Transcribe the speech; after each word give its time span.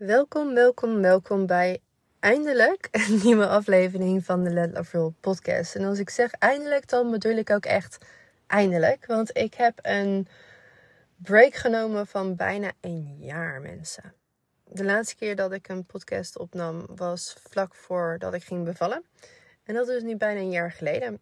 Welkom, 0.00 0.54
welkom, 0.54 1.00
welkom 1.00 1.46
bij 1.46 1.80
eindelijk 2.20 2.88
een 2.90 3.20
nieuwe 3.24 3.46
aflevering 3.46 4.24
van 4.24 4.44
de 4.44 4.50
Let 4.50 4.72
Love 4.72 4.98
Roll 4.98 5.12
podcast. 5.20 5.74
En 5.74 5.84
als 5.84 5.98
ik 5.98 6.10
zeg 6.10 6.32
eindelijk, 6.32 6.88
dan 6.88 7.10
bedoel 7.10 7.36
ik 7.36 7.50
ook 7.50 7.64
echt 7.64 7.98
eindelijk. 8.46 9.06
Want 9.06 9.36
ik 9.36 9.54
heb 9.54 9.78
een 9.82 10.28
break 11.16 11.54
genomen 11.54 12.06
van 12.06 12.36
bijna 12.36 12.72
een 12.80 13.16
jaar, 13.18 13.60
mensen. 13.60 14.14
De 14.64 14.84
laatste 14.84 15.16
keer 15.16 15.36
dat 15.36 15.52
ik 15.52 15.68
een 15.68 15.86
podcast 15.86 16.38
opnam 16.38 16.86
was 16.94 17.36
vlak 17.48 17.74
voordat 17.74 18.34
ik 18.34 18.44
ging 18.44 18.64
bevallen. 18.64 19.04
En 19.64 19.74
dat 19.74 19.88
is 19.88 20.02
nu 20.02 20.16
bijna 20.16 20.40
een 20.40 20.50
jaar 20.50 20.72
geleden. 20.72 21.20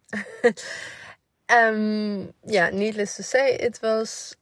um, 1.46 2.32
ja, 2.56 2.68
needless 2.68 3.16
to 3.16 3.22
say, 3.22 3.54
het 3.54 3.80
was 3.80 4.36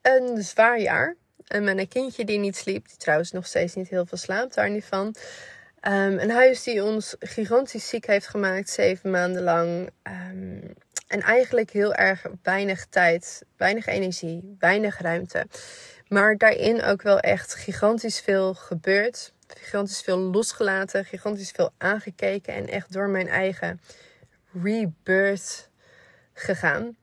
een 0.00 0.42
zwaar 0.42 0.80
jaar. 0.80 1.16
En 1.50 1.64
met 1.64 1.78
een 1.78 1.88
kindje 1.88 2.24
die 2.24 2.38
niet 2.38 2.56
sliep, 2.56 2.88
die 2.88 2.96
trouwens 2.96 3.32
nog 3.32 3.46
steeds 3.46 3.74
niet 3.74 3.88
heel 3.88 4.06
veel 4.06 4.18
slaapt, 4.18 4.54
daar 4.54 4.70
niet 4.70 4.84
van. 4.84 5.06
Um, 5.06 6.18
een 6.18 6.30
huis 6.30 6.62
die 6.62 6.84
ons 6.84 7.16
gigantisch 7.18 7.88
ziek 7.88 8.06
heeft 8.06 8.28
gemaakt, 8.28 8.70
zeven 8.70 9.10
maanden 9.10 9.42
lang. 9.42 9.90
Um, 10.02 10.74
en 11.06 11.20
eigenlijk 11.20 11.70
heel 11.70 11.94
erg 11.94 12.26
weinig 12.42 12.86
tijd, 12.86 13.42
weinig 13.56 13.86
energie, 13.86 14.56
weinig 14.58 15.00
ruimte. 15.00 15.46
Maar 16.08 16.36
daarin 16.36 16.82
ook 16.82 17.02
wel 17.02 17.20
echt 17.20 17.54
gigantisch 17.54 18.20
veel 18.20 18.54
gebeurd. 18.54 19.32
Gigantisch 19.46 20.00
veel 20.00 20.18
losgelaten, 20.18 21.04
gigantisch 21.04 21.50
veel 21.50 21.72
aangekeken 21.78 22.54
en 22.54 22.68
echt 22.68 22.92
door 22.92 23.08
mijn 23.08 23.28
eigen 23.28 23.80
rebirth 24.62 25.70
gegaan. 26.32 26.96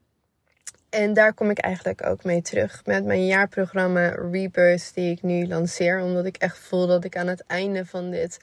En 0.97 1.13
daar 1.13 1.33
kom 1.33 1.49
ik 1.49 1.57
eigenlijk 1.57 2.05
ook 2.05 2.23
mee 2.23 2.41
terug 2.41 2.81
met 2.85 3.05
mijn 3.05 3.25
jaarprogramma 3.25 4.09
Rebirth, 4.09 4.93
die 4.93 5.11
ik 5.11 5.21
nu 5.21 5.47
lanceer. 5.47 6.01
Omdat 6.01 6.25
ik 6.25 6.37
echt 6.37 6.57
voel 6.57 6.87
dat 6.87 7.03
ik 7.03 7.17
aan 7.17 7.27
het 7.27 7.43
einde 7.47 7.85
van 7.85 8.11
dit 8.11 8.39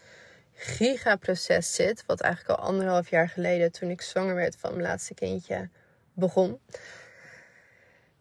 gigaproces 0.52 1.74
zit. 1.74 2.04
Wat 2.06 2.20
eigenlijk 2.20 2.60
al 2.60 2.66
anderhalf 2.66 3.10
jaar 3.10 3.28
geleden, 3.28 3.72
toen 3.72 3.90
ik 3.90 4.00
zwanger 4.00 4.34
werd 4.34 4.56
van 4.58 4.70
mijn 4.70 4.82
laatste 4.82 5.14
kindje, 5.14 5.68
begon. 6.12 6.58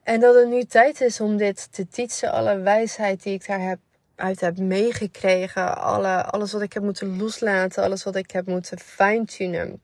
En 0.03 0.19
dat 0.19 0.35
het 0.35 0.47
nu 0.47 0.63
tijd 0.63 1.01
is 1.01 1.19
om 1.19 1.37
dit 1.37 1.73
te 1.73 1.87
teachen. 1.87 2.31
Alle 2.31 2.59
wijsheid 2.59 3.23
die 3.23 3.33
ik 3.33 3.47
daar 3.47 3.61
heb, 3.61 3.79
uit 4.15 4.39
heb 4.39 4.57
meegekregen. 4.57 5.77
Alle, 5.77 6.23
alles 6.23 6.51
wat 6.51 6.61
ik 6.61 6.73
heb 6.73 6.83
moeten 6.83 7.17
loslaten. 7.17 7.83
Alles 7.83 8.03
wat 8.03 8.15
ik 8.15 8.31
heb 8.31 8.45
moeten 8.45 8.79
fine-tunen. 8.79 9.81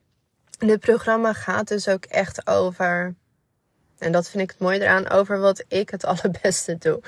Dit 0.58 0.80
programma 0.80 1.32
gaat 1.32 1.68
dus 1.68 1.88
ook 1.88 2.04
echt 2.04 2.46
over 2.46 3.14
en 4.00 4.12
dat 4.12 4.28
vind 4.28 4.42
ik 4.42 4.50
het 4.50 4.58
mooie 4.58 4.80
eraan 4.80 5.08
over 5.08 5.38
wat 5.38 5.64
ik 5.68 5.90
het 5.90 6.04
allerbeste 6.12 6.78
doe. 6.78 7.00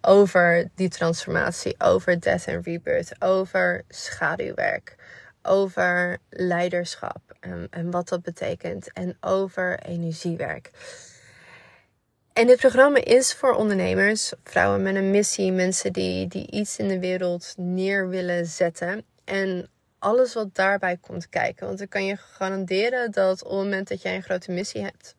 Over 0.00 0.68
die 0.74 0.88
transformatie, 0.88 1.74
over 1.78 2.20
death 2.20 2.48
and 2.48 2.66
rebirth, 2.66 3.22
over 3.22 3.84
schaduwwerk, 3.88 4.96
over 5.42 6.18
leiderschap 6.30 7.20
en, 7.40 7.66
en 7.70 7.90
wat 7.90 8.08
dat 8.08 8.22
betekent 8.22 8.92
en 8.92 9.16
over 9.20 9.78
energiewerk. 9.78 10.70
En 12.32 12.46
dit 12.46 12.58
programma 12.58 13.04
is 13.04 13.34
voor 13.34 13.54
ondernemers, 13.54 14.32
vrouwen 14.44 14.82
met 14.82 14.94
een 14.94 15.10
missie, 15.10 15.52
mensen 15.52 15.92
die, 15.92 16.26
die 16.26 16.50
iets 16.50 16.78
in 16.78 16.88
de 16.88 16.98
wereld 16.98 17.54
neer 17.56 18.08
willen 18.08 18.46
zetten. 18.46 19.04
En 19.24 19.68
alles 19.98 20.34
wat 20.34 20.54
daarbij 20.54 20.96
komt 20.96 21.28
kijken. 21.28 21.66
Want 21.66 21.80
ik 21.80 21.90
kan 21.90 22.04
je 22.04 22.16
garanderen 22.16 23.10
dat 23.10 23.42
op 23.42 23.50
het 23.50 23.58
moment 23.58 23.88
dat 23.88 24.02
jij 24.02 24.14
een 24.14 24.22
grote 24.22 24.52
missie 24.52 24.82
hebt, 24.82 25.16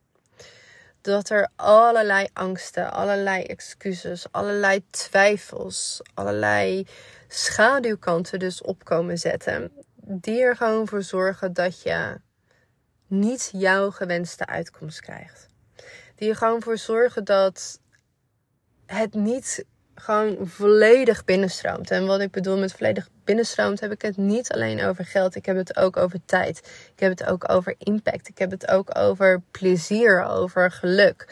dat 1.02 1.30
er 1.30 1.50
allerlei 1.56 2.28
angsten, 2.34 2.92
allerlei 2.92 3.44
excuses, 3.44 4.32
allerlei 4.32 4.84
twijfels, 4.90 6.02
allerlei 6.14 6.88
schaduwkanten 7.28 8.40
dus 8.40 8.62
op 8.62 8.84
komen 8.84 9.18
zetten. 9.18 9.72
Die 9.96 10.42
er 10.42 10.56
gewoon 10.56 10.88
voor 10.88 11.04
zorgen 11.04 11.54
dat 11.54 11.82
je 11.82 12.22
niet 13.08 13.50
jouw 13.54 13.92
gewenste 13.92 14.46
uitkomst 14.46 15.02
krijgt. 15.02 15.48
Die 16.16 16.30
er 16.30 16.36
gewoon 16.36 16.62
voor 16.62 16.78
zorgen 16.78 17.24
dat 17.24 17.80
het 18.86 19.14
niet 19.14 19.66
gewoon 20.00 20.38
volledig 20.48 21.26
binnenstroomt. 21.26 21.92
En 21.92 22.06
wat 22.06 22.20
ik 22.20 22.32
bedoel 22.32 22.58
met 22.58 22.74
volledig 22.74 23.10
binnenstroomt, 23.24 23.80
heb 23.80 23.92
ik 23.92 24.02
het 24.02 24.18
niet 24.18 24.52
alleen 24.52 24.84
over 24.84 25.06
geld. 25.06 25.36
Ik 25.36 25.46
heb 25.46 25.56
het 25.56 25.78
ook 25.78 25.98
over 25.98 26.20
tijd. 26.26 26.58
Ik 26.94 27.00
heb 27.00 27.10
het 27.10 27.26
ook 27.26 27.50
over 27.50 27.76
impact. 27.78 28.28
Ik 28.28 28.38
heb 28.38 28.52
het 28.52 28.68
ook 28.68 28.98
over 28.98 29.42
plezier, 29.52 30.24
over 30.24 30.72
geluk. 30.72 31.28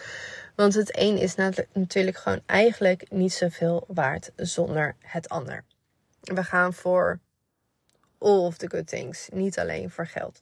Want 0.56 0.74
het 0.74 0.98
een 0.98 1.18
is 1.18 1.36
natuurlijk 1.74 2.18
gewoon 2.18 2.42
eigenlijk 2.46 3.12
niet 3.12 3.34
zoveel 3.34 3.84
waard 3.88 4.32
zonder 4.36 4.96
het 5.00 5.30
ander. 5.30 5.64
We 6.22 6.44
gaan 6.44 6.74
voor 6.74 7.20
all 8.18 8.46
of 8.46 8.58
the 8.58 8.70
good 8.70 8.88
things, 8.88 9.28
niet 9.32 9.60
alleen 9.60 9.90
voor 9.90 10.08
geld. 10.08 10.42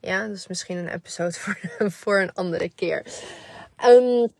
Ja, 0.00 0.26
dus 0.26 0.46
misschien 0.46 0.76
een 0.76 0.88
episode 0.88 1.32
voor, 1.40 1.58
voor 1.90 2.20
een 2.20 2.32
andere 2.32 2.68
keer. 2.74 3.04
Um, 3.84 4.32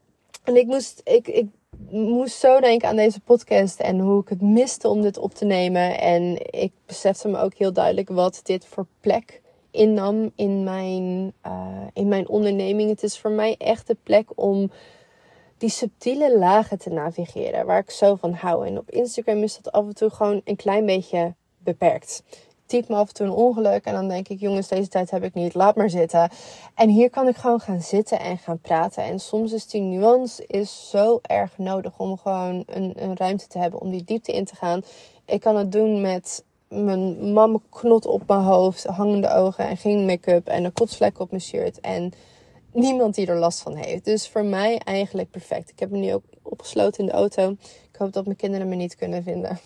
en 0.45 0.57
ik 0.57 0.67
moest, 0.67 1.01
ik, 1.05 1.27
ik 1.29 1.47
moest 1.91 2.39
zo 2.39 2.61
denken 2.61 2.89
aan 2.89 2.97
deze 2.97 3.21
podcast 3.21 3.81
en 3.81 3.99
hoe 3.99 4.21
ik 4.21 4.29
het 4.29 4.41
miste 4.41 4.89
om 4.89 5.01
dit 5.01 5.19
op 5.19 5.35
te 5.35 5.45
nemen. 5.45 6.01
En 6.01 6.53
ik 6.61 6.73
besefte 6.87 7.29
me 7.29 7.39
ook 7.39 7.55
heel 7.55 7.73
duidelijk 7.73 8.09
wat 8.09 8.41
dit 8.43 8.67
voor 8.67 8.87
plek 9.01 9.41
innam 9.71 10.33
in 10.35 10.65
mijn, 10.65 11.33
uh, 11.47 11.87
in 11.93 12.09
mijn 12.09 12.29
onderneming. 12.29 12.91
Het 12.91 13.03
is 13.03 13.19
voor 13.19 13.31
mij 13.31 13.55
echt 13.59 13.87
de 13.87 13.97
plek 14.03 14.29
om 14.35 14.71
die 15.59 15.71
subtiele 15.71 16.39
lagen 16.39 16.79
te 16.79 16.91
navigeren, 16.91 17.67
waar 17.67 17.79
ik 17.79 17.91
zo 17.91 18.15
van 18.15 18.33
hou. 18.33 18.67
En 18.67 18.79
op 18.79 18.91
Instagram 18.91 19.43
is 19.43 19.59
dat 19.61 19.73
af 19.73 19.85
en 19.85 19.95
toe 19.95 20.11
gewoon 20.11 20.41
een 20.45 20.57
klein 20.57 20.87
beetje 20.87 21.35
beperkt 21.59 22.23
typ 22.71 22.89
me 22.89 22.97
af 22.97 23.09
en 23.09 23.15
toe 23.15 23.27
een 23.27 23.33
ongeluk. 23.33 23.85
En 23.85 23.95
dan 23.95 24.09
denk 24.09 24.29
ik, 24.29 24.41
jongens, 24.41 24.69
deze 24.69 24.89
tijd 24.89 25.11
heb 25.11 25.25
ik 25.25 25.35
niet. 25.35 25.55
Laat 25.55 25.77
maar 25.77 25.91
zitten. 25.91 26.31
En 26.75 26.89
hier 26.89 27.11
kan 27.11 27.29
ik 27.29 27.37
gewoon 27.37 27.61
gaan 27.61 27.83
zitten 27.83 28.21
en 28.21 28.39
gaan 28.39 28.59
praten. 28.59 29.05
En 29.05 29.19
soms 29.19 29.53
is 29.53 29.67
die 29.67 29.81
nuance 29.81 30.47
is 30.47 30.91
zo 30.91 31.19
erg 31.23 31.59
nodig 31.59 31.99
om 31.99 32.19
gewoon 32.19 32.63
een, 32.67 32.93
een 32.97 33.17
ruimte 33.17 33.47
te 33.47 33.59
hebben 33.59 33.81
om 33.81 33.91
die 33.91 34.05
diepte 34.05 34.33
in 34.33 34.45
te 34.45 34.57
gaan. 34.57 34.83
Ik 35.25 35.41
kan 35.41 35.57
het 35.57 35.73
doen 35.73 36.01
met 36.01 36.45
mijn 36.69 37.33
mama 37.33 37.59
knot 37.71 38.07
op 38.07 38.23
mijn 38.27 38.41
hoofd, 38.41 38.85
hangende 38.85 39.31
ogen 39.35 39.69
en 39.69 39.77
geen 39.77 40.05
make-up 40.05 40.47
en 40.47 40.65
een 40.65 40.73
kotsvlek 40.73 41.21
op 41.21 41.31
mijn 41.31 41.43
shirt. 41.43 41.81
En 41.81 42.13
niemand 42.73 43.15
die 43.15 43.27
er 43.27 43.39
last 43.39 43.61
van 43.61 43.75
heeft. 43.75 44.05
Dus 44.05 44.29
voor 44.29 44.45
mij 44.45 44.79
eigenlijk 44.79 45.31
perfect. 45.31 45.71
Ik 45.71 45.79
heb 45.79 45.91
me 45.91 45.99
nu 45.99 46.15
ook 46.15 46.25
opgesloten 46.43 47.01
in 47.01 47.07
de 47.07 47.13
auto. 47.13 47.51
Ik 47.93 47.97
hoop 47.99 48.13
dat 48.13 48.25
mijn 48.25 48.37
kinderen 48.37 48.69
me 48.69 48.75
niet 48.75 48.97
kunnen 48.97 49.23
vinden. 49.23 49.59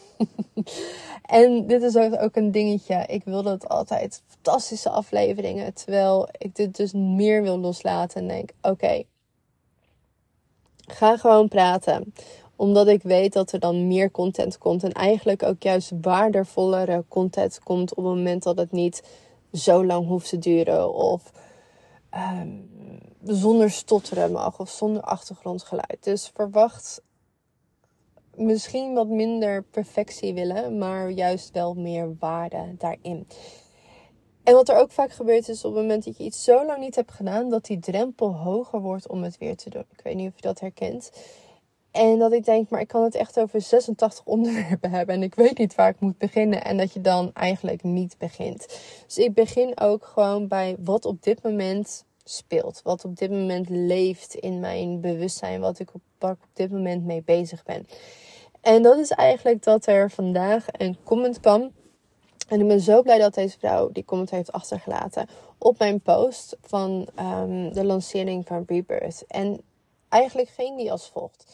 en 1.23 1.67
dit 1.67 1.83
is 1.83 1.97
ook 1.97 2.37
een 2.37 2.51
dingetje. 2.51 3.05
Ik 3.07 3.25
wilde 3.25 3.51
het 3.51 3.69
altijd 3.69 4.23
fantastische 4.27 4.91
afleveringen. 4.91 5.75
Terwijl 5.75 6.29
ik 6.39 6.57
dit 6.57 6.77
dus 6.77 6.93
meer 6.93 7.43
wil 7.43 7.59
loslaten. 7.59 8.21
En 8.21 8.29
denk: 8.29 8.51
oké, 8.63 9.03
ga 10.77 11.17
gewoon 11.17 11.49
praten 11.49 12.13
omdat 12.57 12.87
ik 12.89 13.03
weet 13.03 13.33
dat 13.33 13.53
er 13.53 13.61
dan 13.61 13.87
meer 13.87 14.11
content 14.11 14.59
komt. 14.59 14.83
En 14.83 14.93
eigenlijk 14.93 15.43
ook 15.43 15.63
juist 15.63 15.93
waardevollere 16.01 17.05
content 17.09 17.59
komt 17.63 17.95
op 17.95 18.05
het 18.05 18.15
moment 18.15 18.43
dat 18.43 18.57
het 18.57 18.73
niet 18.73 19.03
zo 19.53 19.85
lang 19.85 20.07
hoeft 20.07 20.29
te 20.29 20.39
duren. 20.39 20.95
Of 20.95 21.33
um, 22.17 22.69
zonder 23.23 23.71
stotteren 23.71 24.33
mag 24.33 24.61
of 24.61 24.71
zonder 24.71 25.03
achtergrondgeluid. 25.03 25.99
Dus 26.01 26.31
verwacht 26.35 27.03
misschien 28.37 28.95
wat 28.95 29.09
minder 29.09 29.63
perfectie 29.63 30.35
willen, 30.35 30.79
maar 30.79 31.11
juist 31.11 31.51
wel 31.51 31.75
meer 31.75 32.17
waarde 32.19 32.75
daarin. 32.79 33.27
En 34.43 34.55
wat 34.55 34.69
er 34.69 34.77
ook 34.77 34.93
vaak 34.93 35.13
gebeurt 35.13 35.49
is 35.49 35.65
op 35.65 35.75
het 35.75 35.83
moment 35.83 36.05
dat 36.05 36.17
je 36.17 36.25
iets 36.25 36.45
zo 36.45 36.67
lang 36.67 36.79
niet 36.79 36.95
hebt 36.95 37.13
gedaan, 37.13 37.49
dat 37.49 37.65
die 37.65 37.79
drempel 37.79 38.35
hoger 38.35 38.81
wordt 38.81 39.09
om 39.09 39.23
het 39.23 39.39
weer 39.39 39.57
te 39.57 39.71
doen. 39.71 39.85
Ik 39.91 40.01
weet 40.03 40.15
niet 40.15 40.29
of 40.29 40.37
je 40.37 40.43
dat 40.43 40.61
herkent. 40.61 41.11
En 41.95 42.19
dat 42.19 42.33
ik 42.33 42.45
denk, 42.45 42.69
maar 42.69 42.81
ik 42.81 42.89
kan 42.89 43.03
het 43.03 43.15
echt 43.15 43.41
over 43.41 43.61
86 43.61 44.25
onderwerpen 44.25 44.91
hebben 44.97 45.15
en 45.15 45.23
ik 45.23 45.35
weet 45.35 45.59
niet 45.59 45.75
waar 45.75 45.89
ik 45.89 46.01
moet 46.01 46.19
beginnen. 46.19 46.65
En 46.65 46.77
dat 46.77 46.93
je 46.93 47.01
dan 47.01 47.31
eigenlijk 47.35 47.83
niet 47.83 48.19
begint. 48.19 48.67
Dus 49.07 49.19
ik 49.19 49.35
begin 49.35 49.81
ook 49.81 50.05
gewoon 50.05 50.49
bij 50.49 50.77
wat 50.79 51.05
op 51.05 51.23
dit 51.23 51.43
moment 51.43 52.05
speelt. 52.25 52.81
Wat 52.83 53.05
op 53.05 53.17
dit 53.17 53.31
moment 53.31 53.69
leeft 53.69 54.35
in 54.35 54.61
mijn 54.61 55.01
bewustzijn. 55.01 55.61
Wat 55.61 55.79
ik 55.79 55.95
op, 55.95 56.01
op 56.19 56.39
dit 56.53 56.71
moment 56.71 57.05
mee 57.05 57.23
bezig 57.23 57.65
ben. 57.65 57.87
En 58.61 58.83
dat 58.83 58.99
is 58.99 59.11
eigenlijk 59.11 59.63
dat 59.63 59.87
er 59.87 60.11
vandaag 60.11 60.67
een 60.73 60.97
comment 61.05 61.41
kwam. 61.41 61.73
En 62.49 62.61
ik 62.61 62.69
ben 62.69 62.81
zo 62.81 63.03
blij 63.03 63.19
dat 63.19 63.35
deze 63.35 63.59
vrouw 63.59 63.93
die 63.93 64.05
comment 64.05 64.31
heeft 64.31 64.53
achtergelaten 64.53 65.29
op 65.59 65.79
mijn 65.79 66.01
post 66.01 66.57
van 66.61 67.09
um, 67.21 67.73
de 67.73 67.85
lancering 67.85 68.47
van 68.47 68.65
Rebirth. 68.67 69.25
En 69.27 69.61
eigenlijk 70.09 70.49
ging 70.49 70.79
die 70.79 70.93
als 70.93 71.09
volgt. 71.09 71.45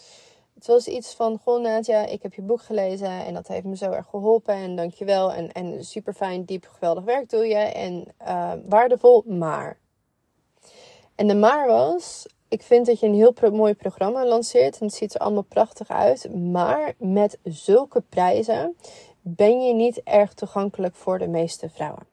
Het 0.60 0.68
was 0.68 0.88
iets 0.88 1.14
van, 1.14 1.38
goh 1.42 1.60
Nadja, 1.60 2.06
ik 2.06 2.22
heb 2.22 2.34
je 2.34 2.42
boek 2.42 2.62
gelezen 2.62 3.24
en 3.24 3.34
dat 3.34 3.48
heeft 3.48 3.64
me 3.64 3.76
zo 3.76 3.90
erg 3.90 4.06
geholpen 4.06 4.54
en 4.54 4.76
dankjewel. 4.76 5.32
En, 5.32 5.52
en 5.52 5.84
super 5.84 6.14
fijn, 6.14 6.44
diep, 6.44 6.66
geweldig 6.72 7.04
werk 7.04 7.30
doe 7.30 7.46
je 7.46 7.54
en 7.54 8.04
uh, 8.22 8.52
waardevol, 8.68 9.24
maar. 9.26 9.78
En 11.14 11.26
de 11.26 11.34
maar 11.34 11.66
was, 11.66 12.26
ik 12.48 12.62
vind 12.62 12.86
dat 12.86 13.00
je 13.00 13.06
een 13.06 13.14
heel 13.14 13.34
mooi 13.52 13.74
programma 13.74 14.26
lanceert 14.26 14.78
en 14.78 14.86
het 14.86 14.94
ziet 14.94 15.14
er 15.14 15.20
allemaal 15.20 15.42
prachtig 15.42 15.88
uit. 15.88 16.34
Maar 16.34 16.94
met 16.98 17.38
zulke 17.44 18.00
prijzen 18.08 18.76
ben 19.20 19.62
je 19.62 19.74
niet 19.74 20.02
erg 20.02 20.34
toegankelijk 20.34 20.94
voor 20.94 21.18
de 21.18 21.28
meeste 21.28 21.68
vrouwen. 21.68 22.06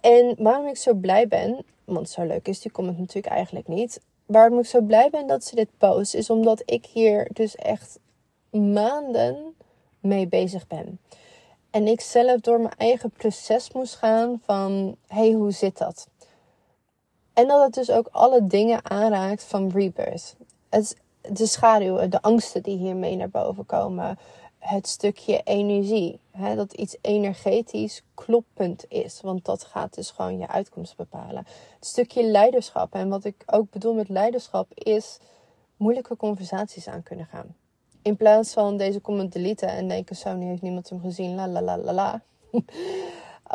En 0.00 0.34
waarom 0.38 0.66
ik 0.66 0.76
zo 0.76 0.94
blij 0.94 1.28
ben, 1.28 1.64
want 1.84 2.10
zo 2.10 2.22
leuk 2.22 2.48
is 2.48 2.60
die 2.60 2.72
comment 2.72 2.98
natuurlijk 2.98 3.34
eigenlijk 3.34 3.68
niet. 3.68 4.00
Waarom 4.30 4.58
ik 4.58 4.66
zo 4.66 4.80
blij 4.80 5.10
ben 5.10 5.26
dat 5.26 5.44
ze 5.44 5.54
dit 5.54 5.68
post, 5.78 6.14
is 6.14 6.30
omdat 6.30 6.62
ik 6.64 6.86
hier 6.86 7.28
dus 7.32 7.56
echt 7.56 7.98
maanden 8.50 9.54
mee 10.00 10.26
bezig 10.26 10.66
ben. 10.66 11.00
En 11.70 11.86
ik 11.86 12.00
zelf 12.00 12.40
door 12.40 12.60
mijn 12.60 12.74
eigen 12.76 13.10
proces 13.10 13.72
moest 13.72 13.96
gaan 13.96 14.40
van, 14.44 14.96
hey, 15.06 15.32
hoe 15.32 15.50
zit 15.50 15.78
dat? 15.78 16.08
En 17.32 17.48
dat 17.48 17.62
het 17.64 17.74
dus 17.74 17.90
ook 17.90 18.08
alle 18.10 18.46
dingen 18.46 18.90
aanraakt 18.90 19.44
van 19.44 19.70
rebirth. 19.74 20.36
De 21.20 21.46
schaduwen, 21.46 22.10
de 22.10 22.22
angsten 22.22 22.62
die 22.62 22.78
hiermee 22.78 23.16
naar 23.16 23.30
boven 23.30 23.66
komen. 23.66 24.18
Het 24.60 24.88
stukje 24.88 25.40
energie. 25.44 26.18
Hè, 26.30 26.54
dat 26.54 26.72
iets 26.72 26.96
energetisch 27.00 28.02
kloppend 28.14 28.84
is. 28.88 29.20
Want 29.20 29.44
dat 29.44 29.64
gaat 29.64 29.94
dus 29.94 30.10
gewoon 30.10 30.38
je 30.38 30.48
uitkomst 30.48 30.96
bepalen. 30.96 31.46
Het 31.74 31.86
stukje 31.86 32.24
leiderschap. 32.24 32.94
En 32.94 33.08
wat 33.08 33.24
ik 33.24 33.42
ook 33.46 33.70
bedoel 33.70 33.94
met 33.94 34.08
leiderschap 34.08 34.70
is 34.74 35.18
moeilijke 35.76 36.16
conversaties 36.16 36.88
aan 36.88 37.02
kunnen 37.02 37.26
gaan. 37.26 37.54
In 38.02 38.16
plaats 38.16 38.52
van 38.52 38.76
deze 38.76 39.00
comment 39.00 39.32
deleten 39.32 39.68
en 39.68 39.88
denken: 39.88 40.16
zo, 40.16 40.34
nu 40.34 40.46
heeft 40.46 40.62
niemand 40.62 40.88
hem 40.88 41.00
gezien. 41.00 41.34
La 41.34 41.48
la 41.48 41.62
la 41.62 41.78
la 41.78 41.92
la. 41.92 42.22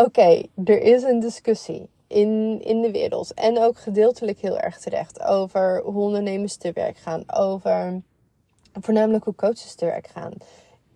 Oké, 0.05 0.43
er 0.65 0.81
is 0.81 1.03
een 1.03 1.19
discussie 1.19 1.89
in, 2.07 2.61
in 2.63 2.81
de 2.81 2.91
wereld. 2.91 3.33
En 3.33 3.59
ook 3.59 3.77
gedeeltelijk 3.77 4.39
heel 4.39 4.59
erg 4.59 4.79
terecht 4.79 5.21
over 5.21 5.81
hoe 5.81 6.03
ondernemers 6.03 6.55
te 6.55 6.71
werk 6.71 6.97
gaan. 6.97 7.23
Over 7.27 8.01
voornamelijk 8.73 9.23
hoe 9.23 9.35
coaches 9.35 9.75
te 9.75 9.85
werk 9.85 10.07
gaan. 10.07 10.33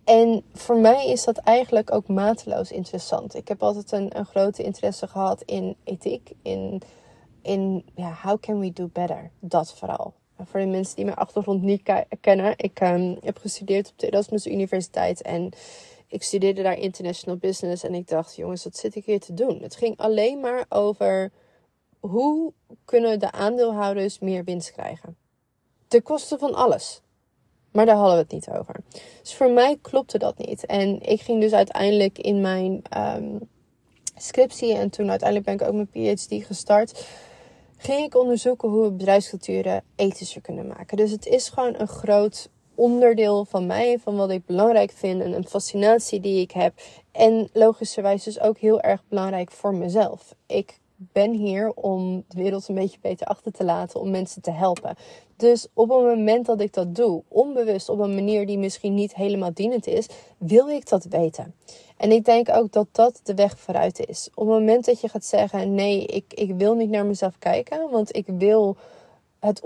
En 0.09 0.43
voor 0.53 0.77
mij 0.77 1.07
is 1.07 1.23
dat 1.23 1.37
eigenlijk 1.37 1.93
ook 1.93 2.07
mateloos 2.07 2.71
interessant. 2.71 3.35
Ik 3.35 3.47
heb 3.47 3.63
altijd 3.63 3.91
een, 3.91 4.17
een 4.17 4.25
grote 4.25 4.63
interesse 4.63 5.07
gehad 5.07 5.41
in 5.41 5.75
ethiek. 5.83 6.31
In, 6.41 6.81
in 7.41 7.85
ja, 7.95 8.17
how 8.21 8.39
can 8.39 8.59
we 8.59 8.73
do 8.73 8.89
better? 8.93 9.31
Dat 9.39 9.73
vooral. 9.73 10.13
voor 10.45 10.59
de 10.59 10.65
mensen 10.65 10.95
die 10.95 11.05
mijn 11.05 11.17
achtergrond 11.17 11.61
niet 11.61 11.91
kennen. 12.21 12.53
Ik 12.57 12.81
um, 12.81 13.17
heb 13.21 13.37
gestudeerd 13.37 13.89
op 13.89 13.99
de 13.99 14.07
Erasmus 14.07 14.47
Universiteit. 14.47 15.21
En 15.21 15.49
ik 16.07 16.23
studeerde 16.23 16.61
daar 16.61 16.77
international 16.77 17.37
business 17.37 17.83
en 17.83 17.93
ik 17.93 18.07
dacht, 18.07 18.35
jongens, 18.35 18.63
wat 18.63 18.77
zit 18.77 18.95
ik 18.95 19.05
hier 19.05 19.19
te 19.19 19.33
doen? 19.33 19.61
Het 19.61 19.75
ging 19.75 19.97
alleen 19.97 20.39
maar 20.39 20.65
over 20.69 21.31
hoe 21.99 22.53
kunnen 22.85 23.19
de 23.19 23.31
aandeelhouders 23.31 24.19
meer 24.19 24.43
winst 24.43 24.71
krijgen. 24.71 25.17
Ten 25.87 26.01
koste 26.01 26.37
van 26.37 26.53
alles. 26.53 27.01
Maar 27.71 27.85
daar 27.85 27.95
hadden 27.95 28.15
we 28.15 28.21
het 28.21 28.31
niet 28.31 28.49
over. 28.49 28.75
Dus 29.21 29.35
voor 29.35 29.51
mij 29.51 29.77
klopte 29.81 30.17
dat 30.17 30.37
niet. 30.37 30.65
En 30.65 31.01
ik 31.01 31.21
ging 31.21 31.41
dus 31.41 31.53
uiteindelijk 31.53 32.17
in 32.17 32.41
mijn 32.41 32.81
um, 32.97 33.39
scriptie 34.15 34.73
en 34.73 34.89
toen 34.89 35.09
uiteindelijk 35.09 35.49
ben 35.49 35.59
ik 35.59 35.73
ook 35.73 35.89
mijn 35.91 36.15
PhD 36.15 36.45
gestart. 36.45 37.07
Ging 37.77 38.05
ik 38.05 38.15
onderzoeken 38.15 38.69
hoe 38.69 38.83
we 38.83 38.91
bedrijfsculturen 38.91 39.83
ethischer 39.95 40.41
kunnen 40.41 40.67
maken. 40.67 40.97
Dus 40.97 41.11
het 41.11 41.25
is 41.25 41.49
gewoon 41.49 41.75
een 41.77 41.87
groot 41.87 42.49
onderdeel 42.75 43.45
van 43.45 43.65
mij, 43.65 43.99
van 43.99 44.15
wat 44.15 44.29
ik 44.29 44.45
belangrijk 44.45 44.91
vind 44.91 45.21
en 45.21 45.33
een 45.33 45.47
fascinatie 45.47 46.19
die 46.19 46.41
ik 46.41 46.51
heb. 46.51 46.73
En 47.11 47.49
logischerwijs 47.53 48.23
dus 48.23 48.39
ook 48.39 48.57
heel 48.57 48.81
erg 48.81 49.03
belangrijk 49.07 49.51
voor 49.51 49.75
mezelf. 49.75 50.35
Ik 50.45 50.79
ben 50.95 51.31
hier 51.31 51.69
om 51.69 52.23
de 52.27 52.37
wereld 52.41 52.67
een 52.67 52.75
beetje 52.75 52.99
beter 53.01 53.27
achter 53.27 53.51
te 53.51 53.63
laten, 53.63 53.99
om 53.99 54.09
mensen 54.09 54.41
te 54.41 54.51
helpen. 54.51 54.95
Dus 55.39 55.67
op 55.73 55.89
het 55.89 55.99
moment 55.99 56.45
dat 56.45 56.61
ik 56.61 56.73
dat 56.73 56.95
doe, 56.95 57.23
onbewust 57.27 57.89
op 57.89 57.99
een 57.99 58.15
manier 58.15 58.45
die 58.45 58.57
misschien 58.57 58.93
niet 58.93 59.15
helemaal 59.15 59.53
dienend 59.53 59.87
is, 59.87 60.07
wil 60.37 60.69
ik 60.69 60.89
dat 60.89 61.03
weten. 61.03 61.55
En 61.97 62.11
ik 62.11 62.25
denk 62.25 62.49
ook 62.49 62.71
dat 62.71 62.87
dat 62.91 63.19
de 63.23 63.33
weg 63.33 63.59
vooruit 63.59 64.07
is. 64.07 64.29
Op 64.33 64.47
het 64.47 64.57
moment 64.59 64.85
dat 64.85 65.01
je 65.01 65.09
gaat 65.09 65.25
zeggen: 65.25 65.75
nee, 65.75 66.05
ik, 66.05 66.33
ik 66.33 66.53
wil 66.55 66.73
niet 66.75 66.89
naar 66.89 67.05
mezelf 67.05 67.37
kijken, 67.39 67.89
want 67.89 68.15
ik 68.15 68.25
wil 68.27 68.77
het 69.39 69.61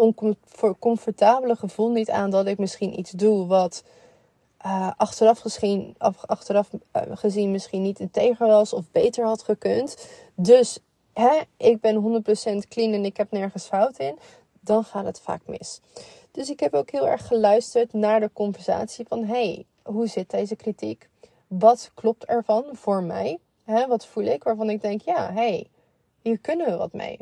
oncomfortabele 0.79 1.55
gevoel 1.55 1.89
niet 1.89 2.09
aan 2.09 2.29
dat 2.29 2.47
ik 2.47 2.57
misschien 2.57 2.99
iets 2.99 3.11
doe 3.11 3.47
wat 3.47 3.83
uh, 4.65 4.91
achteraf, 4.97 5.39
gezien, 5.39 5.95
achteraf 6.25 6.69
uh, 6.73 7.01
gezien 7.13 7.51
misschien 7.51 7.81
niet 7.81 7.99
integer 7.99 8.47
was 8.47 8.73
of 8.73 8.83
beter 8.91 9.25
had 9.25 9.43
gekund. 9.43 10.07
Dus 10.35 10.79
hè, 11.13 11.39
ik 11.57 11.81
ben 11.81 12.23
100% 12.65 12.67
clean 12.67 12.93
en 12.93 13.05
ik 13.05 13.17
heb 13.17 13.31
nergens 13.31 13.65
fout 13.65 13.97
in. 13.97 14.15
Dan 14.63 14.83
gaat 14.83 15.05
het 15.05 15.19
vaak 15.19 15.41
mis. 15.45 15.81
Dus 16.31 16.49
ik 16.49 16.59
heb 16.59 16.73
ook 16.73 16.91
heel 16.91 17.07
erg 17.07 17.27
geluisterd 17.27 17.93
naar 17.93 18.19
de 18.19 18.29
conversatie 18.33 19.05
van 19.07 19.23
hey, 19.23 19.65
hoe 19.83 20.07
zit 20.07 20.29
deze 20.29 20.55
kritiek? 20.55 21.09
Wat 21.47 21.91
klopt 21.93 22.25
ervan 22.25 22.65
voor 22.71 23.03
mij? 23.03 23.39
Wat 23.65 24.05
voel 24.05 24.23
ik 24.23 24.43
waarvan 24.43 24.69
ik 24.69 24.81
denk, 24.81 25.01
ja, 25.01 25.33
hey, 25.33 25.67
hier 26.21 26.37
kunnen 26.37 26.67
we 26.67 26.77
wat 26.77 26.93
mee. 26.93 27.17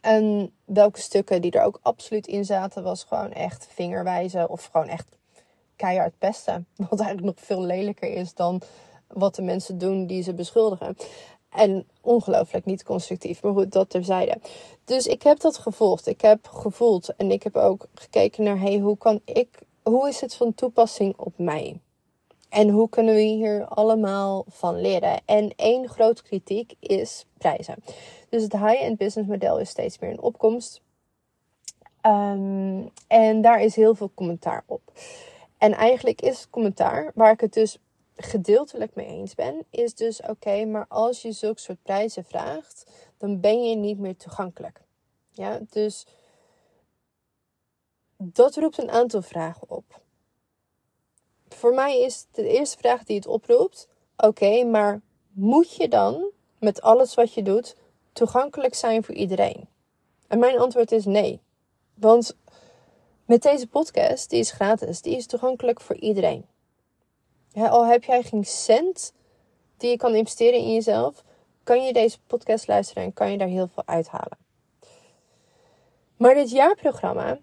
En 0.00 0.52
welke 0.64 1.00
stukken 1.00 1.42
die 1.42 1.50
er 1.50 1.64
ook 1.64 1.78
absoluut 1.82 2.26
in 2.26 2.44
zaten, 2.44 2.82
was 2.82 3.04
gewoon 3.04 3.32
echt 3.32 3.66
vingerwijzen 3.70 4.50
of 4.50 4.64
gewoon 4.72 4.88
echt 4.88 5.16
keihard 5.76 6.18
pesten. 6.18 6.66
Wat 6.90 7.00
eigenlijk 7.00 7.36
nog 7.36 7.46
veel 7.46 7.62
lelijker 7.62 8.08
is 8.08 8.34
dan 8.34 8.62
wat 9.06 9.34
de 9.34 9.42
mensen 9.42 9.78
doen 9.78 10.06
die 10.06 10.22
ze 10.22 10.34
beschuldigen. 10.34 10.96
En 11.54 11.86
ongelooflijk 12.00 12.64
niet 12.64 12.82
constructief. 12.82 13.42
Maar 13.42 13.52
goed, 13.52 13.72
dat 13.72 13.90
terzijde. 13.90 14.38
Dus 14.84 15.06
ik 15.06 15.22
heb 15.22 15.40
dat 15.40 15.58
gevolgd. 15.58 16.06
Ik 16.06 16.20
heb 16.20 16.46
gevoeld. 16.46 17.16
En 17.16 17.30
ik 17.30 17.42
heb 17.42 17.56
ook 17.56 17.86
gekeken 17.94 18.44
naar, 18.44 18.60
hey, 18.60 18.78
hoe 18.78 18.98
kan 18.98 19.20
ik, 19.24 19.48
hoe 19.82 20.08
is 20.08 20.20
het 20.20 20.34
van 20.34 20.54
toepassing 20.54 21.16
op 21.16 21.32
mij? 21.36 21.80
En 22.48 22.68
hoe 22.68 22.88
kunnen 22.88 23.14
we 23.14 23.20
hier 23.20 23.64
allemaal 23.64 24.44
van 24.48 24.80
leren? 24.80 25.20
En 25.24 25.52
één 25.56 25.88
groot 25.88 26.22
kritiek 26.22 26.74
is 26.80 27.26
prijzen. 27.38 27.76
Dus 28.28 28.42
het 28.42 28.52
high-end 28.52 28.98
business 28.98 29.30
model 29.30 29.58
is 29.58 29.68
steeds 29.68 29.98
meer 29.98 30.10
in 30.10 30.20
opkomst. 30.20 30.80
Um, 32.06 32.90
en 33.06 33.40
daar 33.42 33.60
is 33.60 33.76
heel 33.76 33.94
veel 33.94 34.10
commentaar 34.14 34.64
op. 34.66 34.80
En 35.58 35.72
eigenlijk 35.72 36.20
is 36.20 36.38
het 36.38 36.50
commentaar, 36.50 37.12
waar 37.14 37.32
ik 37.32 37.40
het 37.40 37.52
dus 37.52 37.78
gedeeltelijk 38.16 38.94
mee 38.94 39.06
eens 39.06 39.34
ben, 39.34 39.66
is 39.70 39.94
dus 39.94 40.20
oké, 40.20 40.64
maar 40.64 40.86
als 40.88 41.22
je 41.22 41.32
zulke 41.32 41.60
soort 41.60 41.82
prijzen 41.82 42.24
vraagt, 42.24 42.90
dan 43.18 43.40
ben 43.40 43.68
je 43.68 43.76
niet 43.76 43.98
meer 43.98 44.16
toegankelijk. 44.16 44.80
Ja, 45.30 45.60
dus 45.70 46.06
dat 48.16 48.56
roept 48.56 48.78
een 48.78 48.90
aantal 48.90 49.22
vragen 49.22 49.70
op. 49.70 50.02
Voor 51.48 51.74
mij 51.74 52.00
is 52.00 52.26
de 52.30 52.48
eerste 52.48 52.78
vraag 52.78 53.04
die 53.04 53.16
het 53.16 53.26
oproept: 53.26 53.88
oké, 54.16 54.64
maar 54.64 55.00
moet 55.30 55.76
je 55.76 55.88
dan 55.88 56.30
met 56.58 56.82
alles 56.82 57.14
wat 57.14 57.32
je 57.32 57.42
doet 57.42 57.76
toegankelijk 58.12 58.74
zijn 58.74 59.04
voor 59.04 59.14
iedereen? 59.14 59.68
En 60.28 60.38
mijn 60.38 60.58
antwoord 60.58 60.92
is 60.92 61.04
nee. 61.04 61.40
Want 61.94 62.36
met 63.24 63.42
deze 63.42 63.66
podcast, 63.66 64.30
die 64.30 64.38
is 64.38 64.50
gratis, 64.50 65.02
die 65.02 65.16
is 65.16 65.26
toegankelijk 65.26 65.80
voor 65.80 65.96
iedereen. 65.96 66.46
Al 67.54 67.86
heb 67.86 68.04
jij 68.04 68.22
geen 68.22 68.44
cent 68.44 69.12
die 69.76 69.90
je 69.90 69.96
kan 69.96 70.14
investeren 70.14 70.58
in 70.58 70.72
jezelf, 70.72 71.24
kan 71.62 71.84
je 71.84 71.92
deze 71.92 72.18
podcast 72.26 72.66
luisteren 72.68 73.02
en 73.02 73.12
kan 73.12 73.30
je 73.30 73.38
daar 73.38 73.48
heel 73.48 73.68
veel 73.68 73.82
uithalen. 73.86 74.38
Maar 76.16 76.34
dit 76.34 76.50
jaarprogramma 76.50 77.38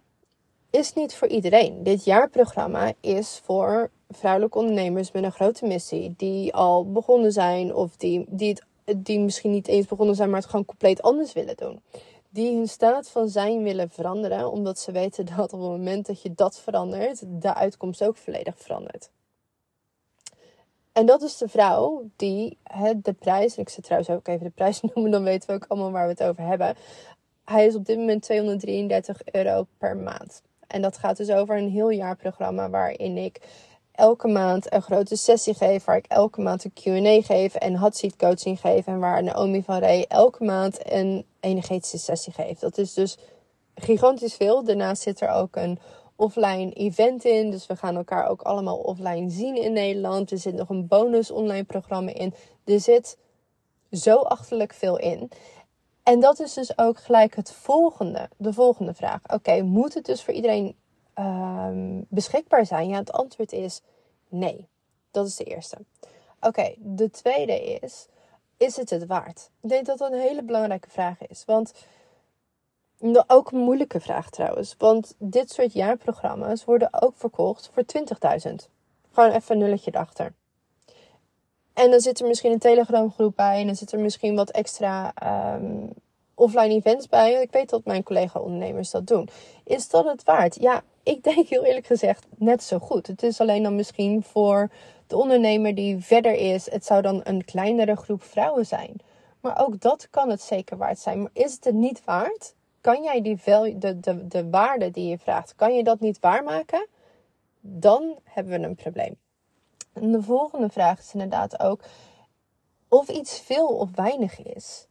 is 0.70 0.94
niet 0.94 1.16
voor 1.16 1.28
iedereen. 1.28 1.84
Dit 1.84 2.04
jaarprogramma 2.04 2.94
is 3.00 3.42
voor 3.44 3.92
vrouwelijke 4.10 4.58
ondernemers 4.58 5.12
met 5.12 5.24
een 5.24 5.32
grote 5.32 5.66
missie, 5.66 6.14
die 6.18 6.54
al 6.54 6.92
begonnen 6.92 7.32
zijn 7.32 7.76
of 7.76 7.96
die, 7.96 8.26
die, 8.30 8.62
het, 8.86 9.06
die 9.06 9.20
misschien 9.20 9.52
niet 9.52 9.68
eens 9.68 9.86
begonnen 9.86 10.16
zijn, 10.16 10.30
maar 10.30 10.40
het 10.40 10.50
gewoon 10.50 10.66
compleet 10.66 11.02
anders 11.02 11.34
willen 11.34 11.58
doen. 11.58 11.82
Die 12.30 12.56
hun 12.56 12.68
staat 12.68 13.10
van 13.10 13.30
zijn 13.30 13.64
willen 13.64 13.90
veranderen, 13.90 14.52
omdat 14.52 14.80
ze 14.80 14.92
weten 14.92 15.26
dat 15.26 15.54
op 15.54 15.60
het 15.60 15.70
moment 15.70 16.06
dat 16.06 16.22
je 16.22 16.34
dat 16.34 16.60
verandert, 16.60 17.24
de 17.28 17.54
uitkomst 17.54 18.04
ook 18.04 18.18
volledig 18.18 18.58
verandert. 18.58 19.10
En 20.94 21.06
dat 21.06 21.22
is 21.22 21.38
de 21.38 21.48
vrouw 21.48 22.10
die 22.16 22.58
het, 22.64 23.06
de 23.06 23.14
prijs, 23.14 23.58
ik 23.58 23.70
zet 23.70 23.84
trouwens 23.84 24.12
ook 24.12 24.28
even 24.28 24.44
de 24.44 24.52
prijs 24.56 24.82
noemen, 24.94 25.12
dan 25.12 25.24
weten 25.24 25.50
we 25.50 25.56
ook 25.56 25.66
allemaal 25.68 25.92
waar 25.92 26.06
we 26.06 26.12
het 26.12 26.24
over 26.24 26.44
hebben. 26.44 26.76
Hij 27.46 27.66
is 27.66 27.76
op 27.76 27.86
dit 27.86 27.98
moment 27.98 28.22
233 28.22 29.22
euro 29.32 29.68
per 29.78 29.98
maand. 29.98 30.42
En 30.68 30.82
dat 30.82 30.98
gaat 30.98 31.18
dus 31.18 31.30
over 31.30 31.58
een 31.58 31.70
heel 31.70 31.90
jaarprogramma 31.90 32.70
waarin 32.70 33.18
ik 33.18 33.42
elke 33.92 34.28
maand 34.28 34.74
een 34.74 34.82
grote 34.82 35.16
sessie 35.16 35.54
geef. 35.54 35.84
Waar 35.84 35.98
ik 35.98 36.06
elke 36.08 36.42
maand 36.42 36.64
een 36.64 36.74
Q&A 36.74 37.22
geef 37.22 37.56
en 37.56 37.76
hot 37.76 37.96
seat 37.98 38.16
coaching 38.16 38.60
geef. 38.60 38.88
En 38.88 39.00
waar 39.00 39.24
Naomi 39.24 39.64
van 39.64 39.80
Rey 39.80 40.06
elke 40.08 40.44
maand 40.44 40.92
een 40.92 41.26
energetische 41.40 41.98
sessie 41.98 42.34
geeft. 42.34 42.62
Dat 42.62 42.78
is 42.78 42.94
dus 42.94 43.18
gigantisch 43.76 44.34
veel. 44.34 44.64
Daarnaast 44.64 45.02
zit 45.02 45.22
er 45.22 45.30
ook 45.30 45.56
een 45.56 45.80
offline 46.22 46.72
event 46.72 47.26
in. 47.26 47.52
Dus 47.52 47.66
we 47.68 47.76
gaan 47.76 47.96
elkaar 47.96 48.28
ook 48.28 48.42
allemaal 48.42 48.78
offline 48.78 49.30
zien 49.30 49.56
in 49.56 49.74
Nederland. 49.74 50.32
Er 50.32 50.38
zit 50.38 50.54
nog 50.54 50.70
een 50.70 50.88
bonus 50.88 51.32
online 51.32 51.64
programma 51.64 52.14
in. 52.14 52.34
Er 52.64 52.80
zit 52.80 53.18
zo 53.92 54.16
achterlijk 54.16 54.74
veel 54.74 54.98
in. 54.98 55.32
En 56.04 56.20
dat 56.20 56.40
is 56.40 56.54
dus 56.54 56.78
ook 56.78 57.00
gelijk 57.00 57.36
het 57.36 57.52
volgende, 57.52 58.30
de 58.38 58.54
volgende 58.54 58.94
vraag. 58.94 59.20
Oké, 59.34 59.62
moet 59.62 59.94
het 59.94 60.06
dus 60.06 60.24
voor 60.24 60.34
iedereen 60.34 60.76
um, 61.20 62.06
beschikbaar 62.10 62.66
zijn? 62.66 62.90
Ja, 62.90 62.98
het 62.98 63.12
antwoord 63.12 63.52
is 63.52 63.82
nee. 64.30 64.68
Dat 65.12 65.28
is 65.28 65.36
de 65.36 65.44
eerste. 65.44 65.78
Oké, 66.40 66.74
de 66.78 67.10
tweede 67.10 67.64
is: 67.64 68.08
is 68.58 68.76
het 68.76 68.90
het 68.90 69.06
waard? 69.06 69.50
Ik 69.62 69.70
denk 69.70 69.86
dat 69.86 69.98
dat 69.98 70.12
een 70.12 70.20
hele 70.20 70.44
belangrijke 70.44 70.90
vraag 70.90 71.28
is. 71.28 71.44
Want 71.46 71.74
ook 73.28 73.52
een 73.52 73.60
moeilijke 73.60 74.00
vraag 74.00 74.30
trouwens. 74.30 74.76
Want 74.78 75.16
dit 75.18 75.52
soort 75.52 75.74
jaarprogramma's 75.74 76.66
worden 76.66 77.02
ook 77.02 77.14
verkocht 77.16 77.70
voor 77.74 77.84
20.000. 78.48 78.54
Gewoon 79.12 79.32
even 79.32 79.56
een 79.56 79.58
nulletje 79.58 79.92
erachter. 79.94 80.34
En 81.74 81.92
dan 81.92 82.00
zit 82.00 82.20
er 82.20 82.28
misschien 82.28 82.52
een 82.52 82.60
Telegram 82.60 83.12
groep 83.12 83.36
bij. 83.36 83.60
En 83.60 83.66
dan 83.66 83.76
zit 83.76 83.92
er 83.92 84.00
misschien 84.00 84.36
wat 84.36 84.50
extra 84.50 85.14
um, 85.56 85.90
offline 86.34 86.74
events 86.74 87.08
bij. 87.08 87.42
Ik 87.42 87.52
weet 87.52 87.70
dat 87.70 87.86
mijn 87.86 88.04
collega-ondernemers 88.04 88.92
dat 88.92 89.08
doen. 89.08 89.30
Is 89.64 89.90
dat 89.90 90.06
het 90.06 90.24
waard? 90.24 90.58
Ja, 90.60 90.84
ik 91.04 91.24
denk 91.34 91.48
heel 91.48 91.66
eerlijk 91.66 91.86
gezegd 91.86 92.26
net 92.38 92.64
zo 92.64 92.80
goed. 92.80 93.08
Het 93.08 93.24
is 93.24 93.42
alleen 93.42 93.64
dan 93.64 93.76
misschien 93.76 94.24
voor 94.24 94.70
de 95.08 95.18
ondernemer 95.18 95.76
die 95.76 95.98
verder 96.00 96.34
is. 96.34 96.72
Het 96.72 96.86
zou 96.86 97.02
dan 97.02 97.22
een 97.24 97.46
kleinere 97.46 97.96
groep 97.96 98.24
vrouwen 98.24 98.66
zijn. 98.66 98.96
Maar 99.40 99.66
ook 99.66 99.80
dat 99.80 100.08
kan 100.10 100.30
het 100.30 100.42
zeker 100.42 100.78
waard 100.78 101.00
zijn. 101.00 101.22
Maar 101.22 101.32
is 101.34 101.54
het 101.54 101.64
het 101.64 101.74
niet 101.74 102.04
waard? 102.06 102.54
Kan 102.82 103.04
jij 103.04 103.22
die 103.22 103.40
de, 103.78 104.00
de, 104.00 104.28
de 104.28 104.50
waarde 104.50 104.92
die 104.92 105.08
je 105.08 105.18
vraagt, 105.18 105.56
kan 105.56 105.76
je 105.76 105.84
dat 105.84 106.00
niet 106.00 106.20
waarmaken? 106.20 106.88
Dan 107.60 108.20
hebben 108.24 108.60
we 108.60 108.68
een 108.68 108.76
probleem. 108.76 109.18
De 109.94 110.22
volgende 110.22 110.70
vraag 110.70 111.00
is 111.00 111.14
inderdaad 111.14 111.60
ook 111.60 111.84
of 112.88 113.10
iets 113.10 113.40
veel 113.40 113.68
of 113.68 113.90
weinig 113.96 114.44
is. 114.44 114.88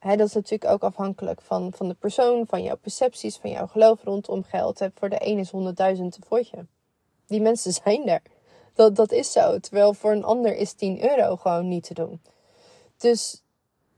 dat 0.00 0.20
is 0.20 0.34
natuurlijk 0.34 0.70
ook 0.70 0.82
afhankelijk 0.82 1.40
van, 1.40 1.72
van 1.72 1.88
de 1.88 1.94
persoon, 1.94 2.46
van 2.46 2.62
jouw 2.62 2.76
percepties, 2.76 3.36
van 3.36 3.50
jouw 3.50 3.66
geloof 3.66 4.02
rondom 4.02 4.42
geld. 4.42 4.88
voor 4.94 5.08
de 5.08 5.18
ene 5.18 5.40
is 5.40 5.52
100.000 5.96 6.00
een 6.00 6.12
voortje. 6.26 6.66
Die 7.26 7.40
mensen 7.40 7.72
zijn 7.84 8.08
er. 8.08 8.22
Dat, 8.74 8.96
dat 8.96 9.12
is 9.12 9.32
zo. 9.32 9.58
Terwijl 9.58 9.94
voor 9.94 10.12
een 10.12 10.24
ander 10.24 10.56
is 10.56 10.72
10 10.72 11.10
euro 11.10 11.36
gewoon 11.36 11.68
niet 11.68 11.84
te 11.84 11.94
doen. 11.94 12.20
Dus 12.96 13.43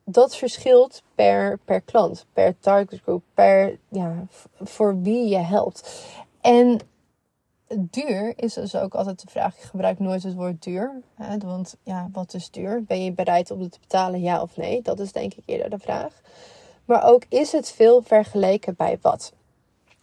dat 0.09 0.37
verschilt 0.37 1.03
per, 1.15 1.59
per 1.65 1.81
klant, 1.81 2.27
per 2.33 2.59
target 2.59 3.01
group, 3.03 3.23
per 3.35 3.79
ja, 3.89 4.27
voor 4.63 5.01
wie 5.01 5.29
je 5.29 5.39
helpt. 5.39 6.03
En 6.41 6.81
duur 7.79 8.33
is 8.37 8.55
dus 8.55 8.77
ook 8.77 8.95
altijd 8.95 9.21
de 9.21 9.31
vraag. 9.31 9.57
Ik 9.57 9.63
gebruik 9.63 9.99
nooit 9.99 10.23
het 10.23 10.35
woord 10.35 10.63
duur. 10.63 11.03
Hè, 11.15 11.39
want 11.39 11.77
ja, 11.83 12.09
wat 12.13 12.35
is 12.35 12.51
duur? 12.51 12.85
Ben 12.85 13.05
je 13.05 13.13
bereid 13.13 13.51
om 13.51 13.61
het 13.61 13.73
te 13.73 13.81
betalen, 13.81 14.21
ja 14.21 14.43
of 14.43 14.57
nee? 14.57 14.83
Dat 14.83 15.01
is 15.01 15.13
denk 15.13 15.35
ik 15.35 15.43
eerder 15.47 15.71
de 15.71 15.79
vraag. 15.79 16.21
Maar 16.85 17.05
ook 17.05 17.25
is 17.29 17.53
het 17.53 17.71
veel 17.71 18.03
vergeleken 18.03 18.75
bij 18.77 18.99
wat? 19.01 19.33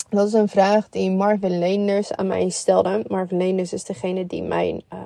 Dat 0.10 0.28
is 0.28 0.34
een 0.34 0.50
vraag 0.50 0.90
die 0.90 1.12
Marvin 1.12 1.60
Leenders 1.60 2.14
aan 2.14 2.28
mij 2.28 2.50
stelde. 2.50 3.06
Marvin 3.08 3.38
Leenders 3.38 3.74
is 3.74 3.84
degene 3.84 4.28
die 4.28 4.44
mijn 4.44 4.84
uh, 4.94 5.00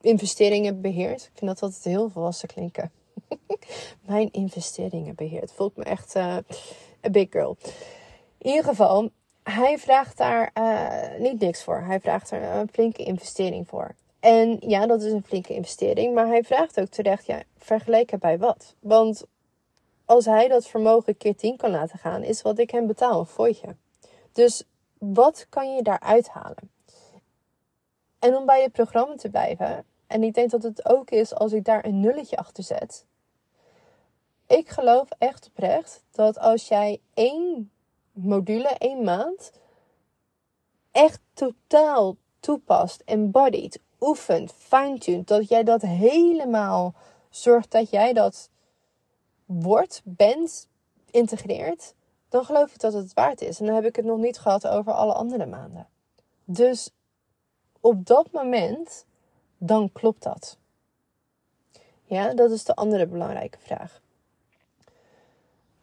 investeringen 0.00 0.80
beheert. 0.80 1.22
Ik 1.22 1.30
vind 1.34 1.50
dat 1.50 1.62
altijd 1.62 1.84
heel 1.84 2.08
volwassen 2.08 2.48
klinken. 2.48 2.90
mijn 4.06 4.32
investeringen 4.32 5.14
beheert. 5.14 5.52
Voelt 5.52 5.76
me 5.76 5.84
echt 5.84 6.16
uh, 6.16 6.36
a 7.06 7.10
big 7.10 7.26
girl. 7.30 7.56
In 8.38 8.50
ieder 8.50 8.64
geval, 8.64 9.10
hij 9.42 9.78
vraagt 9.78 10.16
daar 10.16 10.50
uh, 10.58 11.20
niet 11.20 11.40
niks 11.40 11.62
voor. 11.62 11.80
Hij 11.80 12.00
vraagt 12.00 12.30
er 12.30 12.42
een 12.42 12.68
flinke 12.72 13.04
investering 13.04 13.68
voor. 13.68 13.94
En 14.20 14.56
ja, 14.60 14.86
dat 14.86 15.02
is 15.02 15.12
een 15.12 15.24
flinke 15.24 15.54
investering. 15.54 16.14
Maar 16.14 16.26
hij 16.26 16.44
vraagt 16.44 16.80
ook 16.80 16.88
terecht, 16.88 17.26
ja, 17.26 17.42
vergeleken 17.58 18.18
bij 18.18 18.38
wat? 18.38 18.74
Want 18.80 19.24
als 20.04 20.24
hij 20.24 20.48
dat 20.48 20.66
vermogen 20.66 21.16
keer 21.16 21.36
10 21.36 21.56
kan 21.56 21.70
laten 21.70 21.98
gaan, 21.98 22.22
is 22.22 22.42
wat 22.42 22.58
ik 22.58 22.70
hem 22.70 22.86
betaal 22.86 23.20
een 23.20 23.26
fooitje. 23.26 23.76
Dus 24.32 24.64
wat 24.98 25.46
kan 25.48 25.74
je 25.74 25.82
daaruit 25.82 26.28
halen? 26.28 26.70
En 28.18 28.36
om 28.36 28.46
bij 28.46 28.62
je 28.62 28.70
programma 28.70 29.14
te 29.14 29.30
blijven, 29.30 29.84
en 30.06 30.22
ik 30.22 30.34
denk 30.34 30.50
dat 30.50 30.62
het 30.62 30.88
ook 30.88 31.10
is 31.10 31.34
als 31.34 31.52
ik 31.52 31.64
daar 31.64 31.84
een 31.84 32.00
nulletje 32.00 32.36
achter 32.36 32.64
zet. 32.64 33.06
Ik 34.54 34.68
geloof 34.68 35.08
echt 35.18 35.46
oprecht 35.46 36.02
dat 36.10 36.38
als 36.38 36.68
jij 36.68 37.00
één 37.14 37.70
module, 38.12 38.68
één 38.68 39.04
maand, 39.04 39.52
echt 40.90 41.20
totaal 41.32 42.16
toepast, 42.40 43.02
embodied, 43.04 43.80
oefent, 44.00 44.52
fine-tuned, 44.52 45.26
dat 45.26 45.48
jij 45.48 45.62
dat 45.62 45.82
helemaal 45.82 46.94
zorgt 47.30 47.70
dat 47.70 47.90
jij 47.90 48.12
dat 48.12 48.50
wordt, 49.44 50.00
bent, 50.04 50.68
integreert, 51.10 51.94
dan 52.28 52.44
geloof 52.44 52.72
ik 52.72 52.80
dat 52.80 52.92
het 52.92 53.14
waard 53.14 53.40
is. 53.40 53.60
En 53.60 53.66
dan 53.66 53.74
heb 53.74 53.84
ik 53.84 53.96
het 53.96 54.04
nog 54.04 54.18
niet 54.18 54.38
gehad 54.38 54.66
over 54.66 54.92
alle 54.92 55.12
andere 55.12 55.46
maanden. 55.46 55.88
Dus 56.44 56.90
op 57.80 58.06
dat 58.06 58.32
moment, 58.32 59.04
dan 59.58 59.92
klopt 59.92 60.22
dat. 60.22 60.58
Ja, 62.04 62.34
dat 62.34 62.50
is 62.50 62.64
de 62.64 62.74
andere 62.74 63.06
belangrijke 63.06 63.58
vraag. 63.58 64.02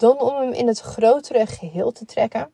Dan 0.02 0.20
om 0.20 0.36
hem 0.36 0.52
in 0.52 0.68
het 0.68 0.80
grotere 0.80 1.46
geheel 1.46 1.92
te 1.92 2.06
trekken. 2.06 2.52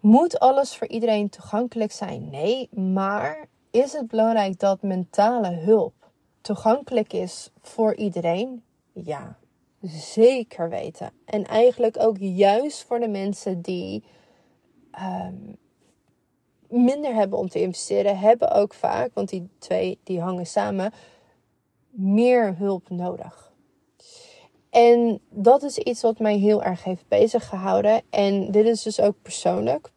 Moet 0.00 0.38
alles 0.38 0.76
voor 0.76 0.86
iedereen 0.86 1.28
toegankelijk 1.28 1.92
zijn? 1.92 2.30
Nee, 2.30 2.68
maar 2.72 3.48
is 3.70 3.92
het 3.92 4.08
belangrijk 4.08 4.58
dat 4.58 4.82
mentale 4.82 5.50
hulp 5.50 5.94
toegankelijk 6.40 7.12
is 7.12 7.50
voor 7.60 7.94
iedereen? 7.94 8.62
Ja, 8.92 9.38
zeker 9.80 10.68
weten. 10.68 11.12
En 11.24 11.44
eigenlijk 11.44 11.96
ook 11.98 12.16
juist 12.18 12.84
voor 12.84 13.00
de 13.00 13.08
mensen 13.08 13.60
die 13.60 14.04
ehm, 14.90 15.54
minder 16.68 17.14
hebben 17.14 17.38
om 17.38 17.48
te 17.48 17.60
investeren, 17.60 18.18
hebben 18.18 18.50
ook 18.50 18.74
vaak, 18.74 19.14
want 19.14 19.28
die 19.28 19.48
twee 19.58 19.98
die 20.04 20.20
hangen 20.20 20.46
samen, 20.46 20.92
meer 21.90 22.56
hulp 22.56 22.90
nodig. 22.90 23.51
En 24.72 25.20
dat 25.30 25.62
is 25.62 25.78
iets 25.78 26.02
wat 26.02 26.18
mij 26.18 26.36
heel 26.36 26.62
erg 26.62 26.84
heeft 26.84 27.08
bezig 27.08 27.48
gehouden. 27.48 28.02
En 28.10 28.50
dit 28.50 28.66
is 28.66 28.82
dus 28.82 29.00
ook 29.00 29.14
persoonlijk. 29.22 29.90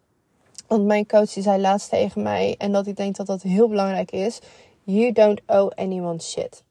Want 0.68 0.86
mijn 0.86 1.08
coach 1.08 1.34
die 1.34 1.44
zei 1.44 1.62
laatst 1.62 1.90
tegen 1.90 2.22
mij, 2.22 2.56
en 2.58 2.72
dat 2.72 2.88
ik 2.88 2.96
denk 2.96 3.16
dat 3.16 3.28
dat 3.28 3.42
heel 3.42 3.68
belangrijk 3.68 4.12
is: 4.12 4.40
You 4.84 5.12
don't 5.12 5.42
owe 5.48 5.76
anyone 5.76 6.20
shit. 6.20 6.64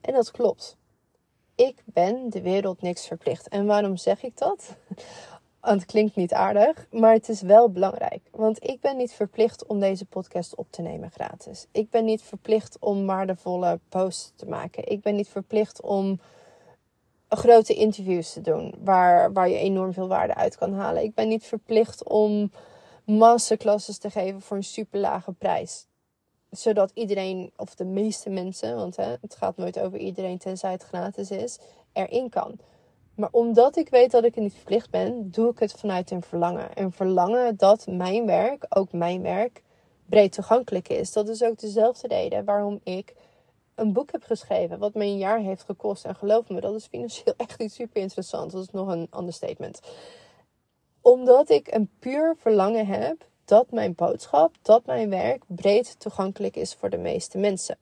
En 0.00 0.12
dat 0.12 0.30
klopt. 0.30 0.76
Ik 1.54 1.82
ben 1.84 2.30
de 2.30 2.42
wereld 2.42 2.82
niks 2.82 3.06
verplicht. 3.06 3.48
En 3.48 3.66
waarom 3.66 3.96
zeg 3.96 4.22
ik 4.22 4.38
dat? 4.38 4.76
Want 5.60 5.80
het 5.80 5.90
klinkt 5.90 6.16
niet 6.16 6.32
aardig, 6.32 6.86
maar 6.90 7.12
het 7.12 7.28
is 7.28 7.40
wel 7.40 7.70
belangrijk. 7.70 8.20
Want 8.30 8.64
ik 8.64 8.80
ben 8.80 8.96
niet 8.96 9.12
verplicht 9.12 9.66
om 9.66 9.80
deze 9.80 10.04
podcast 10.04 10.54
op 10.54 10.66
te 10.70 10.82
nemen 10.82 11.10
gratis. 11.10 11.66
Ik 11.72 11.90
ben 11.90 12.04
niet 12.04 12.22
verplicht 12.22 12.76
om 12.78 13.06
waardevolle 13.06 13.80
posts 13.88 14.32
te 14.36 14.46
maken. 14.46 14.88
Ik 14.88 15.00
ben 15.00 15.14
niet 15.14 15.28
verplicht 15.28 15.82
om 15.82 16.20
grote 17.36 17.74
interviews 17.74 18.32
te 18.32 18.40
doen 18.40 18.74
waar, 18.78 19.32
waar 19.32 19.48
je 19.48 19.58
enorm 19.58 19.92
veel 19.92 20.08
waarde 20.08 20.34
uit 20.34 20.56
kan 20.56 20.74
halen. 20.74 21.02
Ik 21.02 21.14
ben 21.14 21.28
niet 21.28 21.44
verplicht 21.44 22.08
om 22.08 22.50
masterclasses 23.04 23.98
te 23.98 24.10
geven 24.10 24.40
voor 24.40 24.56
een 24.56 24.64
super 24.64 25.00
lage 25.00 25.32
prijs. 25.32 25.86
Zodat 26.50 26.90
iedereen, 26.94 27.52
of 27.56 27.74
de 27.74 27.84
meeste 27.84 28.30
mensen, 28.30 28.76
want 28.76 28.96
hè, 28.96 29.14
het 29.20 29.36
gaat 29.36 29.56
nooit 29.56 29.80
over 29.80 29.98
iedereen 29.98 30.38
tenzij 30.38 30.72
het 30.72 30.82
gratis 30.82 31.30
is, 31.30 31.58
erin 31.92 32.28
kan. 32.28 32.58
Maar 33.14 33.28
omdat 33.32 33.76
ik 33.76 33.88
weet 33.88 34.10
dat 34.10 34.24
ik 34.24 34.36
er 34.36 34.42
niet 34.42 34.54
verplicht 34.54 34.90
ben, 34.90 35.30
doe 35.30 35.50
ik 35.50 35.58
het 35.58 35.72
vanuit 35.72 36.10
een 36.10 36.22
verlangen. 36.22 36.74
En 36.74 36.92
verlangen 36.92 37.56
dat 37.56 37.86
mijn 37.86 38.26
werk, 38.26 38.66
ook 38.68 38.92
mijn 38.92 39.22
werk, 39.22 39.62
breed 40.06 40.32
toegankelijk 40.32 40.88
is. 40.88 41.12
Dat 41.12 41.28
is 41.28 41.42
ook 41.42 41.58
dezelfde 41.58 42.08
reden 42.08 42.44
waarom 42.44 42.80
ik 42.82 43.14
een 43.74 43.92
boek 43.92 44.12
heb 44.12 44.22
geschreven 44.22 44.78
wat 44.78 44.94
me 44.94 45.04
een 45.04 45.18
jaar 45.18 45.38
heeft 45.38 45.64
gekost. 45.64 46.04
En 46.04 46.14
geloof 46.14 46.48
me, 46.48 46.60
dat 46.60 46.74
is 46.74 46.86
financieel 46.86 47.34
echt 47.46 47.62
iets 47.62 47.74
super 47.74 48.00
interessants. 48.00 48.54
Dat 48.54 48.62
is 48.62 48.70
nog 48.70 48.88
een 48.88 49.08
understatement. 49.16 49.80
Omdat 51.00 51.50
ik 51.50 51.74
een 51.74 51.90
puur 51.98 52.36
verlangen 52.38 52.86
heb 52.86 53.26
dat 53.44 53.70
mijn 53.70 53.94
boodschap, 53.94 54.54
dat 54.62 54.86
mijn 54.86 55.10
werk 55.10 55.42
breed 55.46 56.00
toegankelijk 56.00 56.56
is 56.56 56.74
voor 56.74 56.90
de 56.90 56.98
meeste 56.98 57.38
mensen. 57.38 57.78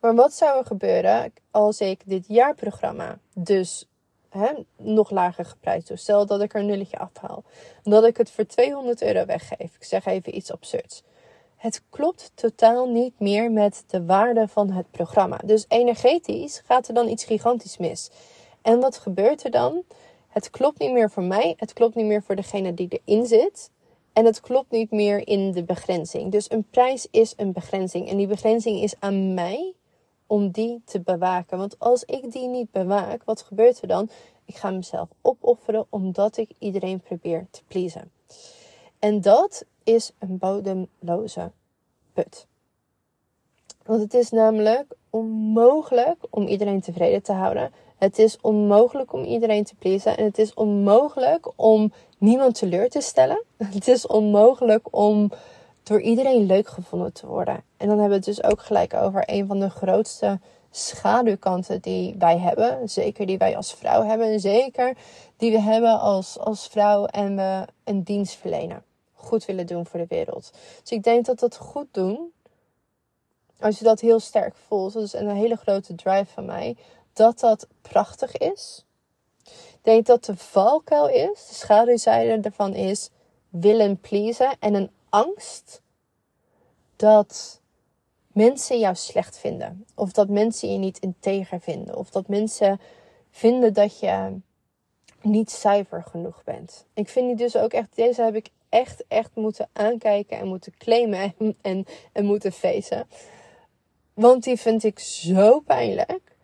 Maar 0.00 0.14
wat 0.14 0.34
zou 0.34 0.58
er 0.58 0.66
gebeuren 0.66 1.32
als 1.50 1.80
ik 1.80 2.00
dit 2.04 2.24
jaarprogramma 2.28 3.18
dus 3.34 3.86
hè, 4.28 4.52
nog 4.76 5.10
lager 5.10 5.44
geprijsd 5.44 5.88
doe? 5.88 5.96
Stel 5.96 6.26
dat 6.26 6.42
ik 6.42 6.54
er 6.54 6.60
een 6.60 6.66
nulletje 6.66 6.98
afhaal. 6.98 7.44
Dat 7.82 8.04
ik 8.04 8.16
het 8.16 8.30
voor 8.30 8.46
200 8.46 9.02
euro 9.02 9.24
weggeef. 9.24 9.74
Ik 9.74 9.84
zeg 9.84 10.06
even 10.06 10.36
iets 10.36 10.52
absurds 10.52 11.02
het 11.56 11.82
klopt 11.90 12.32
totaal 12.34 12.88
niet 12.88 13.20
meer 13.20 13.50
met 13.50 13.84
de 13.86 14.04
waarde 14.04 14.48
van 14.48 14.70
het 14.70 14.90
programma. 14.90 15.36
Dus 15.44 15.64
energetisch 15.68 16.62
gaat 16.64 16.88
er 16.88 16.94
dan 16.94 17.08
iets 17.08 17.24
gigantisch 17.24 17.78
mis. 17.78 18.10
En 18.62 18.80
wat 18.80 18.98
gebeurt 18.98 19.44
er 19.44 19.50
dan? 19.50 19.82
Het 20.28 20.50
klopt 20.50 20.78
niet 20.78 20.92
meer 20.92 21.10
voor 21.10 21.22
mij, 21.22 21.54
het 21.56 21.72
klopt 21.72 21.94
niet 21.94 22.06
meer 22.06 22.22
voor 22.22 22.36
degene 22.36 22.74
die 22.74 23.00
erin 23.04 23.26
zit. 23.26 23.70
En 24.12 24.24
het 24.24 24.40
klopt 24.40 24.70
niet 24.70 24.90
meer 24.90 25.28
in 25.28 25.52
de 25.52 25.64
begrenzing. 25.64 26.32
Dus 26.32 26.50
een 26.50 26.66
prijs 26.70 27.08
is 27.10 27.32
een 27.36 27.52
begrenzing. 27.52 28.08
En 28.08 28.16
die 28.16 28.26
begrenzing 28.26 28.82
is 28.82 28.94
aan 28.98 29.34
mij 29.34 29.74
om 30.26 30.50
die 30.50 30.82
te 30.84 31.00
bewaken. 31.00 31.58
Want 31.58 31.78
als 31.78 32.04
ik 32.04 32.32
die 32.32 32.48
niet 32.48 32.70
bewaak, 32.70 33.24
wat 33.24 33.42
gebeurt 33.42 33.82
er 33.82 33.88
dan? 33.88 34.08
Ik 34.44 34.56
ga 34.56 34.70
mezelf 34.70 35.08
opofferen 35.22 35.86
omdat 35.88 36.36
ik 36.36 36.50
iedereen 36.58 37.00
probeer 37.00 37.46
te 37.50 37.60
pleasen. 37.68 38.10
En 38.98 39.20
dat 39.20 39.64
is 39.84 40.12
een 40.18 40.38
bodemloze 40.38 41.50
put. 42.12 42.46
Want 43.84 44.00
het 44.00 44.14
is 44.14 44.30
namelijk 44.30 44.94
onmogelijk 45.10 46.16
om 46.30 46.46
iedereen 46.46 46.80
tevreden 46.80 47.22
te 47.22 47.32
houden. 47.32 47.72
Het 47.96 48.18
is 48.18 48.38
onmogelijk 48.40 49.12
om 49.12 49.24
iedereen 49.24 49.64
te 49.64 49.74
pleasen. 49.74 50.16
En 50.16 50.24
het 50.24 50.38
is 50.38 50.54
onmogelijk 50.54 51.52
om 51.56 51.92
niemand 52.18 52.54
teleur 52.54 52.88
te 52.88 53.00
stellen. 53.00 53.42
Het 53.74 53.88
is 53.88 54.06
onmogelijk 54.06 54.86
om 54.90 55.30
door 55.82 56.00
iedereen 56.00 56.46
leuk 56.46 56.68
gevonden 56.68 57.12
te 57.12 57.26
worden. 57.26 57.62
En 57.76 57.88
dan 57.88 57.98
hebben 57.98 58.08
we 58.08 58.14
het 58.14 58.36
dus 58.36 58.42
ook 58.42 58.60
gelijk 58.60 58.94
over 58.94 59.22
een 59.26 59.46
van 59.46 59.60
de 59.60 59.70
grootste 59.70 60.40
schaduwkanten 60.76 61.80
die 61.80 62.14
wij 62.18 62.38
hebben. 62.38 62.88
Zeker 62.88 63.26
die 63.26 63.38
wij 63.38 63.56
als 63.56 63.74
vrouw 63.74 64.04
hebben. 64.04 64.26
En 64.26 64.40
zeker 64.40 64.96
die 65.36 65.50
we 65.50 65.60
hebben 65.60 66.00
als, 66.00 66.38
als 66.38 66.66
vrouw 66.66 67.04
en 67.04 67.36
we 67.36 67.66
een 67.84 68.02
dienst 68.02 68.34
verlenen. 68.34 68.84
Goed 69.14 69.44
willen 69.44 69.66
doen 69.66 69.86
voor 69.86 70.00
de 70.00 70.06
wereld. 70.08 70.50
Dus 70.80 70.90
ik 70.90 71.02
denk 71.02 71.24
dat 71.24 71.38
dat 71.38 71.56
goed 71.56 71.86
doen. 71.90 72.32
Als 73.60 73.78
je 73.78 73.84
dat 73.84 74.00
heel 74.00 74.20
sterk 74.20 74.56
voelt. 74.66 74.92
Dat 74.92 75.02
is 75.02 75.12
een 75.12 75.30
hele 75.30 75.56
grote 75.56 75.94
drive 75.94 76.32
van 76.32 76.44
mij. 76.44 76.76
Dat 77.12 77.40
dat 77.40 77.66
prachtig 77.82 78.36
is. 78.36 78.84
Ik 79.44 79.80
denk 79.82 80.06
dat 80.06 80.24
de 80.24 80.36
valkuil 80.36 81.08
is. 81.08 81.46
De 81.48 81.54
schaduwzijde 81.54 82.40
ervan 82.42 82.74
is 82.74 83.10
willen 83.48 84.00
pleasen. 84.00 84.56
En 84.58 84.74
een 84.74 84.90
angst 85.08 85.80
dat 86.96 87.60
mensen 88.36 88.78
jou 88.78 88.94
slecht 88.94 89.38
vinden. 89.38 89.86
Of 89.94 90.12
dat 90.12 90.28
mensen 90.28 90.72
je 90.72 90.78
niet 90.78 90.98
integer 90.98 91.60
vinden. 91.60 91.96
Of 91.96 92.10
dat 92.10 92.28
mensen 92.28 92.80
vinden 93.30 93.72
dat 93.72 93.98
je 93.98 94.38
niet 95.22 95.50
zuiver 95.50 96.02
genoeg 96.10 96.44
bent. 96.44 96.84
Ik 96.94 97.08
vind 97.08 97.26
die 97.26 97.36
dus 97.36 97.56
ook 97.56 97.72
echt, 97.72 97.96
deze 97.96 98.22
heb 98.22 98.34
ik 98.34 98.48
echt, 98.68 99.04
echt 99.08 99.30
moeten 99.34 99.68
aankijken 99.72 100.38
en 100.38 100.46
moeten 100.46 100.76
claimen 100.78 101.34
en, 101.38 101.56
en, 101.62 101.84
en 102.12 102.24
moeten 102.24 102.52
facen. 102.52 103.06
Want 104.14 104.44
die 104.44 104.56
vind 104.56 104.84
ik 104.84 104.98
zo 104.98 105.60
pijnlijk. 105.60 106.36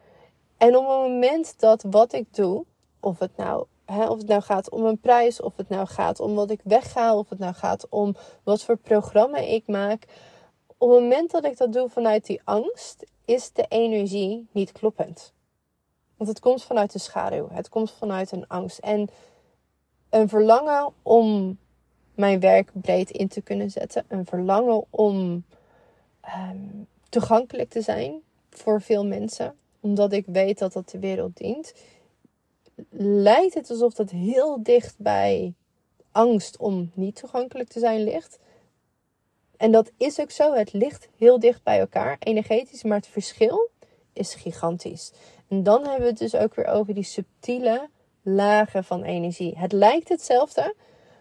En 0.56 0.76
op 0.76 0.88
het 0.88 1.10
moment 1.10 1.54
dat 1.60 1.84
wat 1.90 2.12
ik 2.12 2.34
doe, 2.34 2.64
of 3.00 3.18
het 3.18 3.36
nou 3.36 3.66
of 3.86 4.18
het 4.18 4.26
nou 4.26 4.42
gaat 4.42 4.70
om 4.70 4.84
een 4.84 4.98
prijs, 4.98 5.40
of 5.40 5.56
het 5.56 5.68
nou 5.68 5.86
gaat 5.86 6.20
om 6.20 6.34
wat 6.34 6.50
ik 6.50 6.60
wegga, 6.64 7.16
of 7.16 7.28
het 7.28 7.38
nou 7.38 7.54
gaat 7.54 7.88
om 7.88 8.16
wat 8.42 8.62
voor 8.62 8.76
programma 8.76 9.38
ik 9.38 9.66
maak. 9.66 10.06
Op 10.82 10.90
het 10.90 11.00
moment 11.00 11.30
dat 11.30 11.44
ik 11.44 11.56
dat 11.56 11.72
doe 11.72 11.88
vanuit 11.88 12.26
die 12.26 12.40
angst, 12.44 13.06
is 13.24 13.52
de 13.52 13.66
energie 13.68 14.46
niet 14.52 14.72
kloppend. 14.72 15.32
Want 16.16 16.30
het 16.30 16.40
komt 16.40 16.62
vanuit 16.62 16.92
de 16.92 16.98
schaduw, 16.98 17.48
het 17.50 17.68
komt 17.68 17.90
vanuit 17.90 18.32
een 18.32 18.48
angst. 18.48 18.78
En 18.78 19.08
een 20.10 20.28
verlangen 20.28 20.92
om 21.02 21.58
mijn 22.14 22.40
werk 22.40 22.70
breed 22.72 23.10
in 23.10 23.28
te 23.28 23.40
kunnen 23.40 23.70
zetten, 23.70 24.04
een 24.08 24.26
verlangen 24.26 24.84
om 24.90 25.44
ehm, 26.20 26.56
toegankelijk 27.08 27.70
te 27.70 27.80
zijn 27.80 28.20
voor 28.50 28.82
veel 28.82 29.06
mensen, 29.06 29.56
omdat 29.80 30.12
ik 30.12 30.26
weet 30.26 30.58
dat 30.58 30.72
dat 30.72 30.90
de 30.90 30.98
wereld 30.98 31.36
dient 31.36 31.72
lijkt 32.98 33.54
het 33.54 33.70
alsof 33.70 33.94
dat 33.94 34.10
heel 34.10 34.62
dicht 34.62 34.94
bij 34.98 35.54
angst 36.12 36.56
om 36.56 36.90
niet 36.94 37.16
toegankelijk 37.16 37.68
te 37.68 37.78
zijn 37.78 38.04
ligt. 38.04 38.38
En 39.62 39.70
dat 39.70 39.90
is 39.96 40.20
ook 40.20 40.30
zo. 40.30 40.52
Het 40.54 40.72
ligt 40.72 41.08
heel 41.16 41.38
dicht 41.38 41.62
bij 41.62 41.78
elkaar, 41.78 42.16
energetisch, 42.18 42.82
maar 42.82 42.96
het 42.96 43.06
verschil 43.06 43.70
is 44.12 44.34
gigantisch. 44.34 45.12
En 45.48 45.62
dan 45.62 45.82
hebben 45.82 46.00
we 46.00 46.08
het 46.08 46.18
dus 46.18 46.34
ook 46.34 46.54
weer 46.54 46.66
over 46.66 46.94
die 46.94 47.04
subtiele 47.04 47.88
lagen 48.22 48.84
van 48.84 49.02
energie. 49.02 49.58
Het 49.58 49.72
lijkt 49.72 50.08
hetzelfde, 50.08 50.74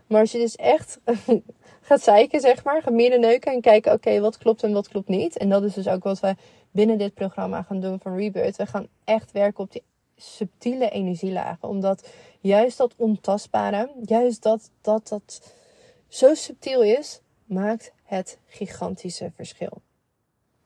maar 0.08 0.20
als 0.20 0.32
je 0.32 0.38
dus 0.38 0.56
echt 0.56 1.00
gaat 1.88 2.02
zeiken, 2.02 2.40
zeg 2.40 2.64
maar, 2.64 2.82
gaat 2.82 2.94
neuken 2.94 3.52
en 3.52 3.62
kijken, 3.62 3.94
oké, 3.94 4.20
wat 4.20 4.38
klopt 4.38 4.64
en 4.64 4.74
wat 4.74 4.88
klopt 4.88 5.08
niet. 5.08 5.38
En 5.38 5.50
dat 5.50 5.64
is 5.64 5.74
dus 5.74 5.88
ook 5.88 6.04
wat 6.04 6.20
we 6.20 6.36
binnen 6.72 6.98
dit 6.98 7.14
programma 7.14 7.62
gaan 7.62 7.80
doen 7.80 8.00
van 8.00 8.16
Rebirth. 8.16 8.56
We 8.56 8.66
gaan 8.66 8.88
echt 9.04 9.32
werken 9.32 9.64
op 9.64 9.72
die 9.72 9.84
subtiele 10.16 10.90
energielagen. 10.90 11.68
Omdat 11.68 12.10
juist 12.40 12.78
dat 12.78 12.94
ontastbare, 12.98 13.92
juist 14.06 14.44
dat 14.44 14.72
dat, 14.82 15.08
dat 15.08 15.54
zo 16.08 16.34
subtiel 16.34 16.82
is, 16.84 17.22
maakt 17.46 17.92
het 18.12 18.38
gigantische 18.48 19.32
verschil. 19.36 19.82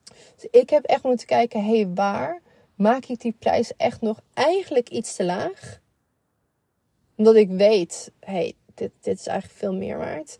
Dus 0.04 0.50
ik 0.50 0.70
heb 0.70 0.84
echt 0.84 1.02
moeten 1.02 1.26
kijken, 1.26 1.64
hé, 1.64 1.76
hey, 1.76 1.88
waar 1.94 2.42
maak 2.74 3.04
ik 3.04 3.20
die 3.20 3.34
prijs 3.38 3.76
echt 3.76 4.00
nog 4.00 4.20
eigenlijk 4.34 4.88
iets 4.88 5.16
te 5.16 5.24
laag? 5.24 5.80
Omdat 7.16 7.34
ik 7.34 7.48
weet, 7.48 8.12
hé, 8.20 8.32
hey, 8.32 8.54
dit, 8.74 8.90
dit 9.00 9.18
is 9.18 9.26
eigenlijk 9.26 9.58
veel 9.58 9.74
meer 9.74 9.98
waard. 9.98 10.38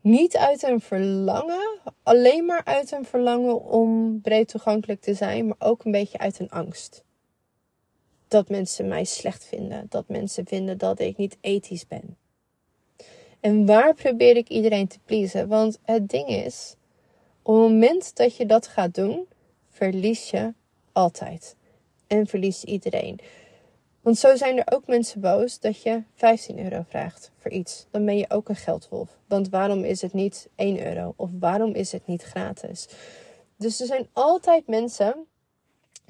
Niet 0.00 0.36
uit 0.36 0.62
een 0.62 0.80
verlangen, 0.80 1.78
alleen 2.02 2.44
maar 2.44 2.64
uit 2.64 2.92
een 2.92 3.04
verlangen 3.04 3.64
om 3.64 4.20
breed 4.20 4.48
toegankelijk 4.48 5.00
te 5.00 5.14
zijn, 5.14 5.46
maar 5.46 5.56
ook 5.58 5.84
een 5.84 5.92
beetje 5.92 6.18
uit 6.18 6.38
een 6.38 6.50
angst 6.50 7.04
dat 8.28 8.48
mensen 8.48 8.88
mij 8.88 9.04
slecht 9.04 9.44
vinden. 9.44 9.86
Dat 9.88 10.08
mensen 10.08 10.46
vinden 10.46 10.78
dat 10.78 11.00
ik 11.00 11.16
niet 11.16 11.36
ethisch 11.40 11.86
ben. 11.86 12.16
En 13.40 13.66
waar 13.66 13.94
probeer 13.94 14.36
ik 14.36 14.48
iedereen 14.48 14.88
te 14.88 14.98
pleasen? 15.04 15.48
Want 15.48 15.78
het 15.82 16.08
ding 16.08 16.28
is, 16.28 16.74
op 17.42 17.54
het 17.54 17.62
moment 17.62 18.16
dat 18.16 18.36
je 18.36 18.46
dat 18.46 18.66
gaat 18.66 18.94
doen, 18.94 19.26
verlies 19.68 20.30
je 20.30 20.52
altijd. 20.92 21.56
En 22.06 22.26
verliest 22.26 22.62
iedereen. 22.62 23.20
Want 24.00 24.18
zo 24.18 24.36
zijn 24.36 24.58
er 24.58 24.74
ook 24.74 24.86
mensen 24.86 25.20
boos 25.20 25.60
dat 25.60 25.82
je 25.82 26.02
15 26.14 26.58
euro 26.58 26.84
vraagt 26.88 27.30
voor 27.38 27.50
iets. 27.50 27.86
Dan 27.90 28.04
ben 28.04 28.16
je 28.16 28.30
ook 28.30 28.48
een 28.48 28.56
geldwolf. 28.56 29.18
Want 29.26 29.48
waarom 29.48 29.84
is 29.84 30.02
het 30.02 30.12
niet 30.12 30.48
1 30.54 30.86
euro? 30.86 31.12
Of 31.16 31.30
waarom 31.40 31.74
is 31.74 31.92
het 31.92 32.06
niet 32.06 32.22
gratis? 32.22 32.88
Dus 33.56 33.80
er 33.80 33.86
zijn 33.86 34.08
altijd 34.12 34.66
mensen 34.66 35.26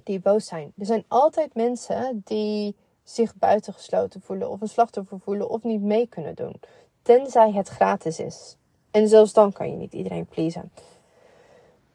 die 0.02 0.20
boos 0.20 0.46
zijn. 0.46 0.72
Er 0.78 0.86
zijn 0.86 1.04
altijd 1.08 1.54
mensen 1.54 2.22
die 2.24 2.76
zich 3.02 3.34
buitengesloten 3.34 4.20
voelen 4.20 4.50
of 4.50 4.60
een 4.60 4.68
slachtoffer 4.68 5.20
voelen 5.20 5.48
of 5.48 5.62
niet 5.62 5.80
mee 5.80 6.06
kunnen 6.06 6.34
doen. 6.34 6.60
Tenzij 7.08 7.52
het 7.52 7.68
gratis 7.68 8.18
is. 8.18 8.56
En 8.90 9.08
zelfs 9.08 9.32
dan 9.32 9.52
kan 9.52 9.70
je 9.70 9.76
niet 9.76 9.92
iedereen 9.92 10.26
pleasen. 10.26 10.72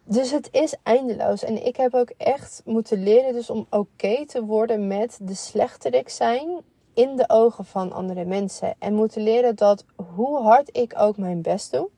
Dus 0.04 0.32
het 0.32 0.50
is 0.52 0.76
eindeloos. 0.84 1.44
En 1.44 1.66
ik 1.66 1.76
heb 1.76 1.94
ook 1.94 2.10
echt 2.18 2.62
moeten 2.66 3.04
leren 3.04 3.34
dus 3.34 3.50
om 3.50 3.68
oké 3.70 4.26
te 4.26 4.44
worden 4.46 4.88
met 4.88 5.20
de 5.22 5.34
slechterik 5.34 6.10
zijn 6.10 6.62
in 6.94 7.16
de 7.16 7.30
ogen 7.30 7.66
van 7.66 7.92
andere 7.92 8.26
mensen. 8.26 8.76
En 8.80 8.94
moeten 8.94 9.22
leren 9.22 9.56
dat 9.56 9.86
hoe 10.16 10.42
hard 10.42 10.78
ik 10.78 10.94
ook 10.98 11.18
mijn 11.18 11.42
best 11.42 11.72
doe. 11.72 11.90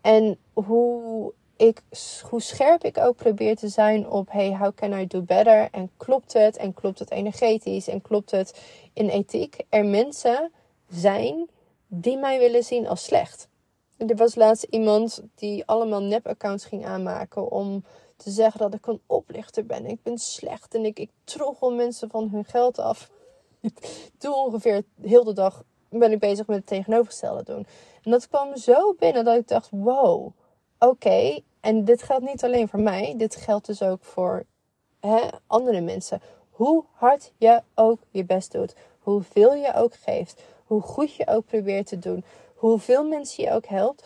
En 0.00 0.38
hoe 0.52 1.32
ik, 1.56 1.82
hoe 2.30 2.42
scherp 2.42 2.84
ik 2.84 2.98
ook 2.98 3.16
probeer 3.16 3.56
te 3.56 3.68
zijn 3.68 4.10
op 4.10 4.30
hey, 4.30 4.56
how 4.56 4.74
can 4.74 4.92
I 4.92 5.06
do 5.06 5.22
better? 5.22 5.68
En 5.70 5.90
klopt 5.96 6.32
het? 6.32 6.56
En 6.56 6.74
klopt 6.74 6.98
het 6.98 7.10
energetisch? 7.10 7.88
En 7.88 8.02
klopt 8.02 8.30
het 8.30 8.60
in 8.92 9.08
ethiek? 9.08 9.56
Er 9.68 9.84
mensen 9.84 10.50
zijn 10.88 11.48
die 11.88 12.16
mij 12.16 12.38
willen 12.38 12.64
zien 12.64 12.88
als 12.88 13.04
slecht. 13.04 13.48
Er 13.96 14.16
was 14.16 14.34
laatst 14.34 14.62
iemand 14.62 15.22
die 15.34 15.66
allemaal 15.66 16.02
nep-accounts 16.02 16.64
ging 16.64 16.86
aanmaken 16.86 17.50
om 17.50 17.84
te 18.16 18.30
zeggen 18.30 18.60
dat 18.60 18.74
ik 18.74 18.86
een 18.86 19.00
oplichter 19.06 19.66
ben. 19.66 19.86
Ik 19.86 20.02
ben 20.02 20.18
slecht 20.18 20.74
en 20.74 20.84
ik, 20.84 20.98
ik 20.98 21.10
troggel 21.24 21.74
mensen 21.74 22.10
van 22.10 22.28
hun 22.28 22.44
geld 22.44 22.78
af. 22.78 23.10
Doe 24.18 24.34
ongeveer 24.34 24.82
heel 25.02 25.24
de 25.24 25.32
dag 25.32 25.64
ben 25.88 26.12
ik 26.12 26.18
bezig 26.18 26.46
met 26.46 26.56
het 26.56 26.66
tegenovergestelde 26.66 27.42
doen. 27.42 27.66
En 28.02 28.10
dat 28.10 28.28
kwam 28.28 28.56
zo 28.56 28.94
binnen 28.94 29.24
dat 29.24 29.36
ik 29.36 29.48
dacht, 29.48 29.68
wow, 29.70 30.32
oké, 30.78 31.40
en 31.60 31.84
dit 31.84 32.02
geldt 32.02 32.24
niet 32.24 32.44
alleen 32.44 32.68
voor 32.68 32.80
mij, 32.80 33.14
dit 33.16 33.36
geldt 33.36 33.66
dus 33.66 33.82
ook 33.82 34.04
voor 34.04 34.44
hè, 35.00 35.28
andere 35.46 35.80
mensen. 35.80 36.20
Hoe 36.50 36.84
hard 36.92 37.32
je 37.36 37.62
ook 37.74 38.00
je 38.10 38.24
best 38.24 38.52
doet, 38.52 38.74
hoeveel 38.98 39.54
je 39.54 39.74
ook 39.74 39.94
geeft, 39.94 40.42
hoe 40.68 40.80
goed 40.80 41.14
je 41.14 41.26
ook 41.26 41.46
probeert 41.46 41.86
te 41.86 41.98
doen, 41.98 42.24
hoeveel 42.54 43.04
mensen 43.04 43.44
je 43.44 43.50
ook 43.50 43.66
helpt. 43.66 44.04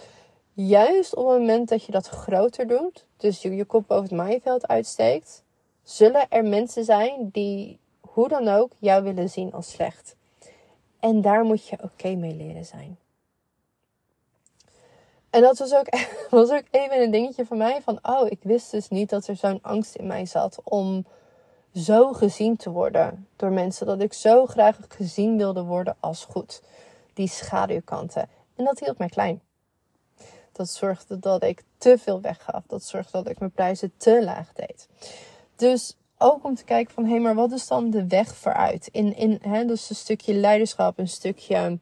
Juist 0.53 1.14
op 1.14 1.29
het 1.29 1.38
moment 1.38 1.68
dat 1.68 1.85
je 1.85 1.92
dat 1.92 2.09
groter 2.09 2.66
doet, 2.66 3.05
dus 3.16 3.42
je 3.42 3.55
je 3.55 3.64
kop 3.64 3.87
boven 3.87 4.05
het 4.05 4.12
maaiveld 4.12 4.68
uitsteekt, 4.68 5.42
zullen 5.83 6.27
er 6.29 6.44
mensen 6.44 6.85
zijn 6.85 7.29
die 7.33 7.79
hoe 8.01 8.29
dan 8.29 8.48
ook 8.48 8.72
jou 8.79 9.03
willen 9.03 9.31
zien 9.31 9.53
als 9.53 9.70
slecht. 9.70 10.16
En 11.01 11.20
daar 11.20 11.44
moet 11.44 11.66
je 11.66 11.79
oké 11.83 12.14
mee 12.14 12.35
leren 12.35 12.64
zijn. 12.64 12.98
En 15.31 15.40
dat 15.40 15.59
was 15.59 15.75
ook, 15.75 15.87
was 16.31 16.51
ook 16.51 16.64
even 16.70 17.03
een 17.03 17.11
dingetje 17.11 17.46
van 17.46 17.57
mij. 17.57 17.81
Van, 17.83 17.98
oh, 18.03 18.31
ik 18.31 18.38
wist 18.42 18.70
dus 18.70 18.88
niet 18.88 19.11
dat 19.11 19.27
er 19.27 19.37
zo'n 19.37 19.62
angst 19.62 19.94
in 19.94 20.07
mij 20.07 20.27
zat 20.27 20.61
om 20.64 21.07
zo 21.74 22.12
gezien 22.12 22.56
te 22.56 22.70
worden 22.70 23.28
door 23.37 23.50
mensen. 23.50 23.87
Dat 23.87 24.00
ik 24.00 24.12
zo 24.12 24.46
graag 24.46 24.78
gezien 24.88 25.37
wilde 25.37 25.62
worden 25.62 25.96
als 26.00 26.24
goed. 26.24 26.62
Die 27.14 27.28
schaduwkanten. 27.28 28.28
En 28.56 28.64
dat 28.64 28.78
hield 28.78 28.98
mij 28.98 29.08
klein. 29.08 29.42
Dat 30.52 30.68
zorgde 30.68 31.18
dat 31.18 31.42
ik 31.42 31.62
te 31.78 31.98
veel 31.98 32.20
weggaf. 32.20 32.64
Dat 32.66 32.85
zorgde 32.85 33.11
dat 33.12 33.28
ik 33.28 33.38
mijn 33.38 33.50
prijzen 33.50 33.92
te 33.96 34.24
laag 34.24 34.52
deed. 34.52 34.88
Dus 35.56 35.96
ook 36.18 36.44
om 36.44 36.54
te 36.54 36.64
kijken 36.64 36.94
van, 36.94 37.04
hé, 37.04 37.11
hey, 37.11 37.20
maar 37.20 37.35
wat 37.35 37.52
is 37.52 37.66
dan 37.66 37.90
de 37.90 38.06
weg 38.06 38.37
vooruit? 38.37 38.88
In, 38.92 39.16
in, 39.16 39.38
hè, 39.42 39.64
dus 39.64 39.90
een 39.90 39.96
stukje 39.96 40.35
leiderschap, 40.35 40.98
een 40.98 41.08
stukje 41.08 41.78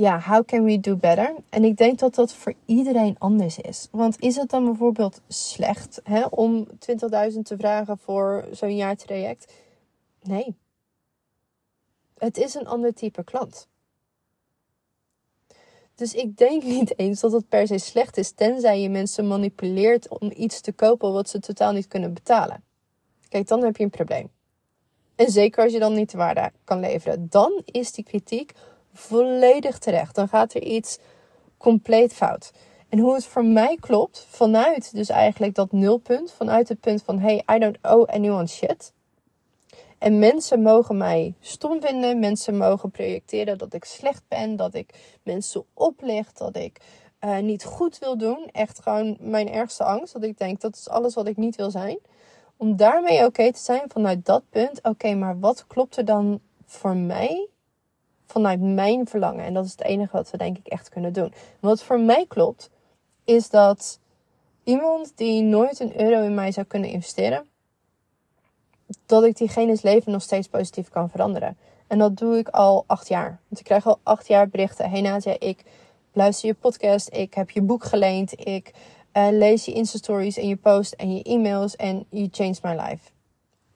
ja, 0.00 0.20
how 0.20 0.44
can 0.44 0.64
we 0.64 0.80
do 0.80 0.96
better? 0.96 1.34
En 1.48 1.64
ik 1.64 1.76
denk 1.76 1.98
dat 1.98 2.14
dat 2.14 2.34
voor 2.34 2.54
iedereen 2.64 3.16
anders 3.18 3.58
is. 3.58 3.88
Want 3.90 4.20
is 4.20 4.36
het 4.36 4.50
dan 4.50 4.64
bijvoorbeeld 4.64 5.20
slecht 5.28 6.00
hè, 6.04 6.24
om 6.26 6.66
20.000 6.66 6.72
te 7.42 7.56
vragen 7.56 7.98
voor 7.98 8.48
zo'n 8.52 8.76
jaartraject? 8.76 9.52
Nee. 10.22 10.56
Het 12.18 12.38
is 12.38 12.54
een 12.54 12.66
ander 12.66 12.94
type 12.94 13.24
klant. 13.24 13.68
Dus 15.94 16.14
ik 16.14 16.36
denk 16.36 16.62
niet 16.62 16.98
eens 16.98 17.20
dat 17.20 17.32
het 17.32 17.48
per 17.48 17.66
se 17.66 17.78
slecht 17.78 18.16
is, 18.16 18.30
tenzij 18.30 18.80
je 18.80 18.88
mensen 18.88 19.26
manipuleert 19.26 20.08
om 20.20 20.32
iets 20.36 20.60
te 20.60 20.72
kopen 20.72 21.12
wat 21.12 21.28
ze 21.28 21.40
totaal 21.40 21.72
niet 21.72 21.88
kunnen 21.88 22.14
betalen. 22.14 22.64
Kijk, 23.28 23.48
dan 23.48 23.64
heb 23.64 23.76
je 23.76 23.84
een 23.84 23.90
probleem. 23.90 24.30
En 25.14 25.30
zeker 25.30 25.62
als 25.62 25.72
je 25.72 25.78
dan 25.78 25.94
niet 25.94 26.10
de 26.10 26.16
waarde 26.16 26.52
kan 26.64 26.80
leveren, 26.80 27.26
dan 27.30 27.62
is 27.64 27.92
die 27.92 28.04
kritiek 28.04 28.52
volledig 28.92 29.78
terecht. 29.78 30.14
Dan 30.14 30.28
gaat 30.28 30.54
er 30.54 30.62
iets 30.62 30.98
compleet 31.56 32.12
fout. 32.12 32.52
En 32.88 32.98
hoe 32.98 33.14
het 33.14 33.24
voor 33.24 33.44
mij 33.44 33.76
klopt, 33.80 34.26
vanuit 34.28 34.94
dus 34.94 35.08
eigenlijk 35.08 35.54
dat 35.54 35.72
nulpunt, 35.72 36.32
vanuit 36.32 36.68
het 36.68 36.80
punt 36.80 37.02
van 37.02 37.18
hey, 37.18 37.44
I 37.54 37.58
don't 37.58 37.78
owe 37.82 38.06
anyone 38.06 38.46
shit. 38.46 38.92
En 39.98 40.18
mensen 40.18 40.62
mogen 40.62 40.96
mij 40.96 41.34
stom 41.40 41.80
vinden, 41.80 42.18
mensen 42.18 42.56
mogen 42.56 42.90
projecteren 42.90 43.58
dat 43.58 43.74
ik 43.74 43.84
slecht 43.84 44.22
ben, 44.28 44.56
dat 44.56 44.74
ik 44.74 45.18
mensen 45.22 45.64
oplicht, 45.74 46.38
dat 46.38 46.56
ik 46.56 46.80
uh, 47.24 47.38
niet 47.38 47.64
goed 47.64 47.98
wil 47.98 48.18
doen. 48.18 48.48
Echt 48.52 48.82
gewoon 48.82 49.16
mijn 49.20 49.48
ergste 49.50 49.84
angst, 49.84 50.12
dat 50.12 50.22
ik 50.22 50.38
denk 50.38 50.60
dat 50.60 50.74
is 50.74 50.88
alles 50.88 51.14
wat 51.14 51.26
ik 51.26 51.36
niet 51.36 51.56
wil 51.56 51.70
zijn. 51.70 51.98
Om 52.56 52.76
daarmee 52.76 53.24
oké 53.24 53.52
te 53.52 53.60
zijn 53.60 53.82
vanuit 53.88 54.26
dat 54.26 54.42
punt, 54.50 54.82
oké, 54.82 55.14
maar 55.14 55.38
wat 55.38 55.66
klopt 55.66 55.96
er 55.96 56.04
dan 56.04 56.40
voor 56.66 56.96
mij 56.96 57.48
vanuit 58.30 58.60
mijn 58.60 59.06
verlangen. 59.06 59.44
En 59.44 59.54
dat 59.54 59.64
is 59.64 59.70
het 59.70 59.82
enige 59.82 60.16
wat 60.16 60.30
we 60.30 60.36
denk 60.36 60.58
ik 60.58 60.66
echt 60.66 60.88
kunnen 60.88 61.12
doen. 61.12 61.32
Wat 61.60 61.82
voor 61.82 62.00
mij 62.00 62.24
klopt, 62.28 62.70
is 63.24 63.50
dat 63.50 63.98
iemand 64.64 65.12
die 65.14 65.42
nooit 65.42 65.80
een 65.80 66.00
euro 66.00 66.22
in 66.22 66.34
mij 66.34 66.52
zou 66.52 66.66
kunnen 66.66 66.90
investeren, 66.90 67.46
dat 69.06 69.24
ik 69.24 69.36
diegene's 69.36 69.82
leven 69.82 70.12
nog 70.12 70.22
steeds 70.22 70.48
positief 70.48 70.88
kan 70.88 71.10
veranderen. 71.10 71.56
En 71.86 71.98
dat 71.98 72.16
doe 72.16 72.38
ik 72.38 72.48
al 72.48 72.84
acht 72.86 73.08
jaar. 73.08 73.40
Want 73.48 73.60
ik 73.60 73.64
krijg 73.64 73.86
al 73.86 73.98
acht 74.02 74.28
jaar 74.28 74.48
berichten. 74.48 74.90
Hey 74.90 75.00
Nadia, 75.00 75.36
ik 75.38 75.64
luister 76.12 76.48
je 76.48 76.54
podcast. 76.54 77.08
Ik 77.12 77.34
heb 77.34 77.50
je 77.50 77.62
boek 77.62 77.84
geleend. 77.84 78.46
Ik 78.46 78.72
uh, 79.12 79.28
lees 79.30 79.64
je 79.64 79.72
Insta-stories 79.72 80.36
en 80.36 80.48
je 80.48 80.56
post 80.56 80.92
en 80.92 81.16
je 81.16 81.22
e-mails. 81.22 81.76
En 81.76 82.06
you 82.08 82.28
changed 82.30 82.62
my 82.62 82.74
life. 82.74 83.10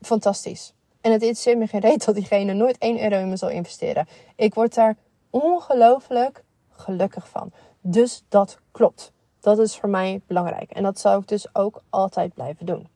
Fantastisch. 0.00 0.72
En 1.04 1.12
het 1.12 1.20
interesseert 1.20 1.58
me 1.58 1.66
geen 1.66 1.80
reet 1.80 2.04
dat 2.04 2.14
diegene 2.14 2.52
nooit 2.52 2.78
1 2.78 3.02
euro 3.02 3.18
in 3.18 3.28
me 3.28 3.36
zal 3.36 3.48
investeren. 3.48 4.06
Ik 4.36 4.54
word 4.54 4.74
daar 4.74 4.96
ongelooflijk 5.30 6.44
gelukkig 6.70 7.28
van. 7.28 7.52
Dus 7.80 8.24
dat 8.28 8.58
klopt. 8.70 9.12
Dat 9.40 9.58
is 9.58 9.76
voor 9.76 9.88
mij 9.88 10.20
belangrijk. 10.26 10.70
En 10.70 10.82
dat 10.82 10.98
zou 10.98 11.20
ik 11.20 11.28
dus 11.28 11.54
ook 11.54 11.82
altijd 11.90 12.34
blijven 12.34 12.66
doen. 12.66 12.88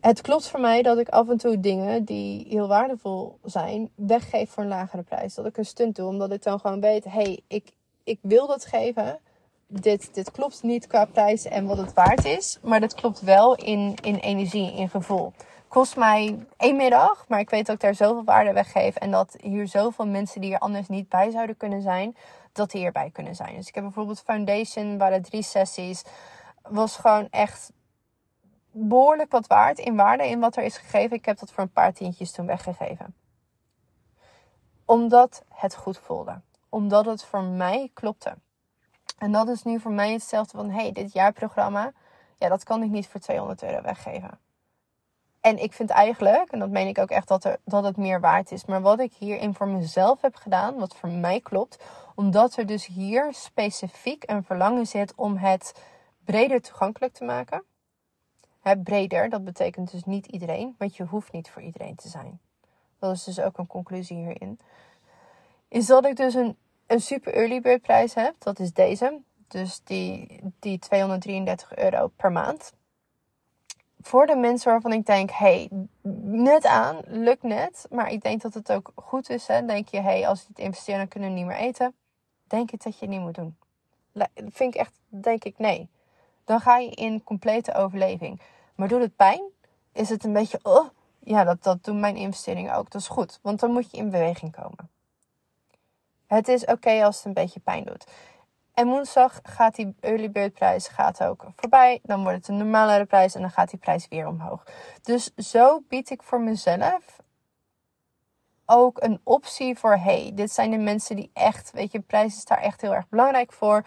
Het 0.00 0.20
klopt 0.20 0.48
voor 0.48 0.60
mij 0.60 0.82
dat 0.82 0.98
ik 0.98 1.08
af 1.08 1.28
en 1.28 1.36
toe 1.36 1.60
dingen 1.60 2.04
die 2.04 2.46
heel 2.48 2.68
waardevol 2.68 3.38
zijn, 3.44 3.90
weggeef 3.94 4.50
voor 4.50 4.62
een 4.62 4.68
lagere 4.68 5.02
prijs. 5.02 5.34
Dat 5.34 5.46
ik 5.46 5.56
een 5.56 5.66
stunt 5.66 5.96
doe, 5.96 6.08
omdat 6.08 6.32
ik 6.32 6.42
dan 6.42 6.60
gewoon 6.60 6.80
weet: 6.80 7.04
hé, 7.04 7.10
hey, 7.10 7.40
ik, 7.46 7.72
ik 8.04 8.18
wil 8.22 8.46
dat 8.46 8.64
geven. 8.64 9.18
Dit, 9.66 10.14
dit 10.14 10.30
klopt 10.30 10.62
niet 10.62 10.86
qua 10.86 11.04
prijs 11.04 11.44
en 11.44 11.66
wat 11.66 11.78
het 11.78 11.92
waard 11.92 12.24
is. 12.24 12.58
Maar 12.62 12.80
dat 12.80 12.94
klopt 12.94 13.20
wel 13.20 13.54
in, 13.54 13.94
in 14.02 14.16
energie, 14.16 14.72
in 14.72 14.88
gevoel 14.88 15.32
kost 15.76 15.96
mij 15.96 16.46
één 16.56 16.76
middag, 16.76 17.28
maar 17.28 17.38
ik 17.38 17.50
weet 17.50 17.66
dat 17.66 17.74
ik 17.74 17.80
daar 17.80 17.94
zoveel 17.94 18.24
waarde 18.24 18.52
weggeef. 18.52 18.96
En 18.96 19.10
dat 19.10 19.36
hier 19.40 19.68
zoveel 19.68 20.06
mensen 20.06 20.40
die 20.40 20.52
er 20.52 20.58
anders 20.58 20.88
niet 20.88 21.08
bij 21.08 21.30
zouden 21.30 21.56
kunnen 21.56 21.82
zijn, 21.82 22.16
dat 22.52 22.70
die 22.70 22.80
hierbij 22.80 23.10
kunnen 23.10 23.34
zijn. 23.34 23.56
Dus 23.56 23.68
ik 23.68 23.74
heb 23.74 23.84
bijvoorbeeld 23.84 24.20
Foundation, 24.20 24.98
waren 24.98 25.22
drie 25.22 25.42
sessies. 25.42 26.04
Was 26.62 26.96
gewoon 26.96 27.28
echt 27.30 27.72
behoorlijk 28.70 29.30
wat 29.30 29.46
waard 29.46 29.78
in 29.78 29.96
waarde 29.96 30.28
in 30.28 30.40
wat 30.40 30.56
er 30.56 30.62
is 30.62 30.76
gegeven. 30.76 31.16
Ik 31.16 31.24
heb 31.24 31.38
dat 31.38 31.52
voor 31.52 31.62
een 31.62 31.72
paar 31.72 31.92
tientjes 31.92 32.32
toen 32.32 32.46
weggegeven. 32.46 33.14
Omdat 34.84 35.44
het 35.48 35.74
goed 35.74 35.98
voelde. 35.98 36.40
Omdat 36.68 37.06
het 37.06 37.24
voor 37.24 37.42
mij 37.42 37.90
klopte. 37.94 38.34
En 39.18 39.32
dat 39.32 39.48
is 39.48 39.62
nu 39.62 39.80
voor 39.80 39.92
mij 39.92 40.12
hetzelfde 40.12 40.56
van, 40.56 40.70
hey, 40.70 40.92
dit 40.92 41.12
jaarprogramma, 41.12 41.92
ja, 42.38 42.48
dat 42.48 42.64
kan 42.64 42.82
ik 42.82 42.90
niet 42.90 43.08
voor 43.08 43.20
200 43.20 43.62
euro 43.62 43.82
weggeven. 43.82 44.45
En 45.46 45.58
ik 45.58 45.72
vind 45.72 45.90
eigenlijk, 45.90 46.50
en 46.50 46.58
dat 46.58 46.70
meen 46.70 46.86
ik 46.86 46.98
ook 46.98 47.10
echt, 47.10 47.28
dat, 47.28 47.44
er, 47.44 47.58
dat 47.64 47.84
het 47.84 47.96
meer 47.96 48.20
waard 48.20 48.52
is. 48.52 48.64
Maar 48.64 48.80
wat 48.80 49.00
ik 49.00 49.12
hierin 49.18 49.54
voor 49.54 49.68
mezelf 49.68 50.20
heb 50.20 50.34
gedaan, 50.34 50.74
wat 50.74 50.96
voor 50.96 51.08
mij 51.08 51.40
klopt, 51.40 51.84
omdat 52.14 52.56
er 52.56 52.66
dus 52.66 52.86
hier 52.86 53.34
specifiek 53.34 54.22
een 54.26 54.44
verlangen 54.44 54.86
zit 54.86 55.14
om 55.14 55.36
het 55.36 55.74
breder 56.24 56.60
toegankelijk 56.60 57.12
te 57.12 57.24
maken. 57.24 57.62
Hè, 58.60 58.78
breder, 58.78 59.28
dat 59.28 59.44
betekent 59.44 59.90
dus 59.90 60.04
niet 60.04 60.26
iedereen, 60.26 60.74
want 60.78 60.96
je 60.96 61.04
hoeft 61.04 61.32
niet 61.32 61.50
voor 61.50 61.62
iedereen 61.62 61.94
te 61.96 62.08
zijn. 62.08 62.40
Dat 62.98 63.14
is 63.14 63.24
dus 63.24 63.40
ook 63.40 63.58
een 63.58 63.66
conclusie 63.66 64.16
hierin. 64.16 64.58
Is 65.68 65.86
dat 65.86 66.06
ik 66.06 66.16
dus 66.16 66.34
een, 66.34 66.56
een 66.86 67.00
super 67.00 67.34
early 67.34 67.60
bird 67.60 67.82
prijs 67.82 68.14
heb, 68.14 68.34
dat 68.38 68.58
is 68.58 68.72
deze. 68.72 69.20
Dus 69.48 69.80
die, 69.84 70.40
die 70.58 70.78
233 70.78 71.76
euro 71.76 72.06
per 72.16 72.32
maand 72.32 72.72
voor 74.06 74.26
de 74.26 74.36
mensen 74.36 74.70
waarvan 74.70 74.92
ik 74.92 75.06
denk, 75.06 75.30
hey, 75.30 75.68
net 76.22 76.66
aan, 76.66 77.00
lukt 77.06 77.42
net. 77.42 77.86
Maar 77.90 78.12
ik 78.12 78.22
denk 78.22 78.42
dat 78.42 78.54
het 78.54 78.72
ook 78.72 78.92
goed 78.94 79.30
is. 79.30 79.46
Hè? 79.46 79.64
Denk 79.64 79.88
je, 79.88 80.00
hey, 80.00 80.28
als 80.28 80.40
je 80.40 80.46
het 80.48 80.58
investeert, 80.58 80.98
dan 80.98 81.08
kunnen 81.08 81.28
we 81.28 81.34
niet 81.34 81.46
meer 81.46 81.56
eten. 81.56 81.94
Denk 82.46 82.70
ik 82.70 82.82
dat 82.82 82.98
je 82.98 83.04
het 83.04 83.14
niet 83.14 83.20
moet 83.20 83.34
doen. 83.34 83.56
Vind 84.34 84.74
ik 84.74 84.80
echt, 84.80 84.92
denk 85.08 85.44
ik, 85.44 85.58
nee. 85.58 85.88
Dan 86.44 86.60
ga 86.60 86.78
je 86.78 86.90
in 86.90 87.22
complete 87.24 87.74
overleving. 87.74 88.40
Maar 88.74 88.88
doet 88.88 89.00
het 89.00 89.16
pijn? 89.16 89.42
Is 89.92 90.08
het 90.08 90.24
een 90.24 90.32
beetje, 90.32 90.58
oh, 90.62 90.88
ja, 91.18 91.44
dat, 91.44 91.62
dat 91.62 91.84
doen 91.84 92.00
mijn 92.00 92.16
investeringen 92.16 92.74
ook. 92.74 92.90
Dat 92.90 93.00
is 93.00 93.08
goed, 93.08 93.38
want 93.42 93.60
dan 93.60 93.72
moet 93.72 93.90
je 93.90 93.96
in 93.96 94.10
beweging 94.10 94.52
komen. 94.52 94.90
Het 96.26 96.48
is 96.48 96.64
oké 96.64 97.04
als 97.04 97.16
het 97.16 97.24
een 97.24 97.32
beetje 97.32 97.60
pijn 97.60 97.84
doet. 97.84 98.06
En 98.76 98.88
woensdag 98.88 99.40
gaat 99.42 99.74
die 99.74 99.94
early 100.00 100.30
bird 100.30 100.52
prijs 100.52 100.88
gaat 100.88 101.22
ook 101.22 101.44
voorbij. 101.56 102.00
Dan 102.02 102.22
wordt 102.22 102.36
het 102.36 102.48
een 102.48 102.56
normalere 102.56 103.04
prijs 103.04 103.34
en 103.34 103.40
dan 103.40 103.50
gaat 103.50 103.70
die 103.70 103.78
prijs 103.78 104.08
weer 104.08 104.26
omhoog. 104.26 104.62
Dus 105.02 105.34
zo 105.34 105.82
bied 105.88 106.10
ik 106.10 106.22
voor 106.22 106.40
mezelf 106.40 107.20
ook 108.66 109.02
een 109.02 109.20
optie 109.24 109.78
voor: 109.78 109.96
hey, 109.96 110.32
dit 110.34 110.52
zijn 110.52 110.70
de 110.70 110.78
mensen 110.78 111.16
die 111.16 111.30
echt, 111.32 111.70
weet 111.70 111.92
je, 111.92 112.00
prijs 112.00 112.36
is 112.36 112.44
daar 112.44 112.60
echt 112.60 112.80
heel 112.80 112.94
erg 112.94 113.08
belangrijk 113.08 113.52
voor. 113.52 113.84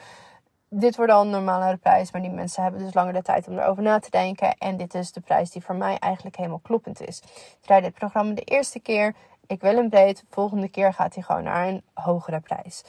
Dit 0.69 0.95
wordt 0.95 1.12
al 1.12 1.21
een 1.21 1.30
normalere 1.30 1.78
prijs, 1.78 2.12
maar 2.12 2.21
die 2.21 2.32
mensen 2.32 2.63
hebben 2.63 2.82
dus 2.82 2.93
langer 2.93 3.13
de 3.13 3.21
tijd 3.21 3.47
om 3.47 3.60
erover 3.60 3.84
na 3.84 3.99
te 3.99 4.10
denken. 4.10 4.58
En 4.58 4.78
dit 4.78 4.93
is 4.93 5.12
de 5.12 5.21
prijs 5.21 5.52
die 5.52 5.63
voor 5.63 5.75
mij 5.75 5.97
eigenlijk 5.97 6.36
helemaal 6.36 6.60
kloppend 6.60 7.02
is. 7.02 7.21
Ik 7.62 7.67
rijd 7.67 7.84
dit 7.84 7.93
programma 7.93 8.34
de 8.34 8.41
eerste 8.41 8.80
keer. 8.80 9.15
Ik 9.47 9.62
wil 9.62 9.75
hem 9.75 9.89
breed. 9.89 10.23
Volgende 10.30 10.69
keer 10.69 10.93
gaat 10.93 11.13
hij 11.13 11.23
gewoon 11.23 11.43
naar 11.43 11.67
een 11.67 11.84
hogere 11.93 12.39
prijs. 12.39 12.84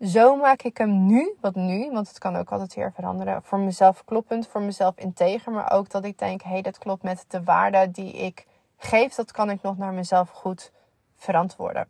Zo 0.00 0.36
maak 0.36 0.62
ik 0.62 0.78
hem 0.78 1.06
nu, 1.06 1.34
wat 1.40 1.54
nu, 1.54 1.90
want 1.90 2.08
het 2.08 2.18
kan 2.18 2.36
ook 2.36 2.52
altijd 2.52 2.74
weer 2.74 2.92
veranderen, 2.92 3.42
voor 3.42 3.58
mezelf 3.58 4.04
kloppend, 4.04 4.48
voor 4.48 4.60
mezelf 4.60 4.98
integer, 4.98 5.52
maar 5.52 5.72
ook 5.72 5.90
dat 5.90 6.04
ik 6.04 6.18
denk, 6.18 6.42
hé, 6.42 6.50
hey, 6.50 6.62
dat 6.62 6.78
klopt 6.78 7.02
met 7.02 7.24
de 7.28 7.42
waarde 7.44 7.90
die 7.90 8.12
ik 8.12 8.46
geef, 8.76 9.14
dat 9.14 9.32
kan 9.32 9.50
ik 9.50 9.62
nog 9.62 9.78
naar 9.78 9.92
mezelf 9.92 10.30
goed 10.30 10.72
verantwoorden. 11.16 11.88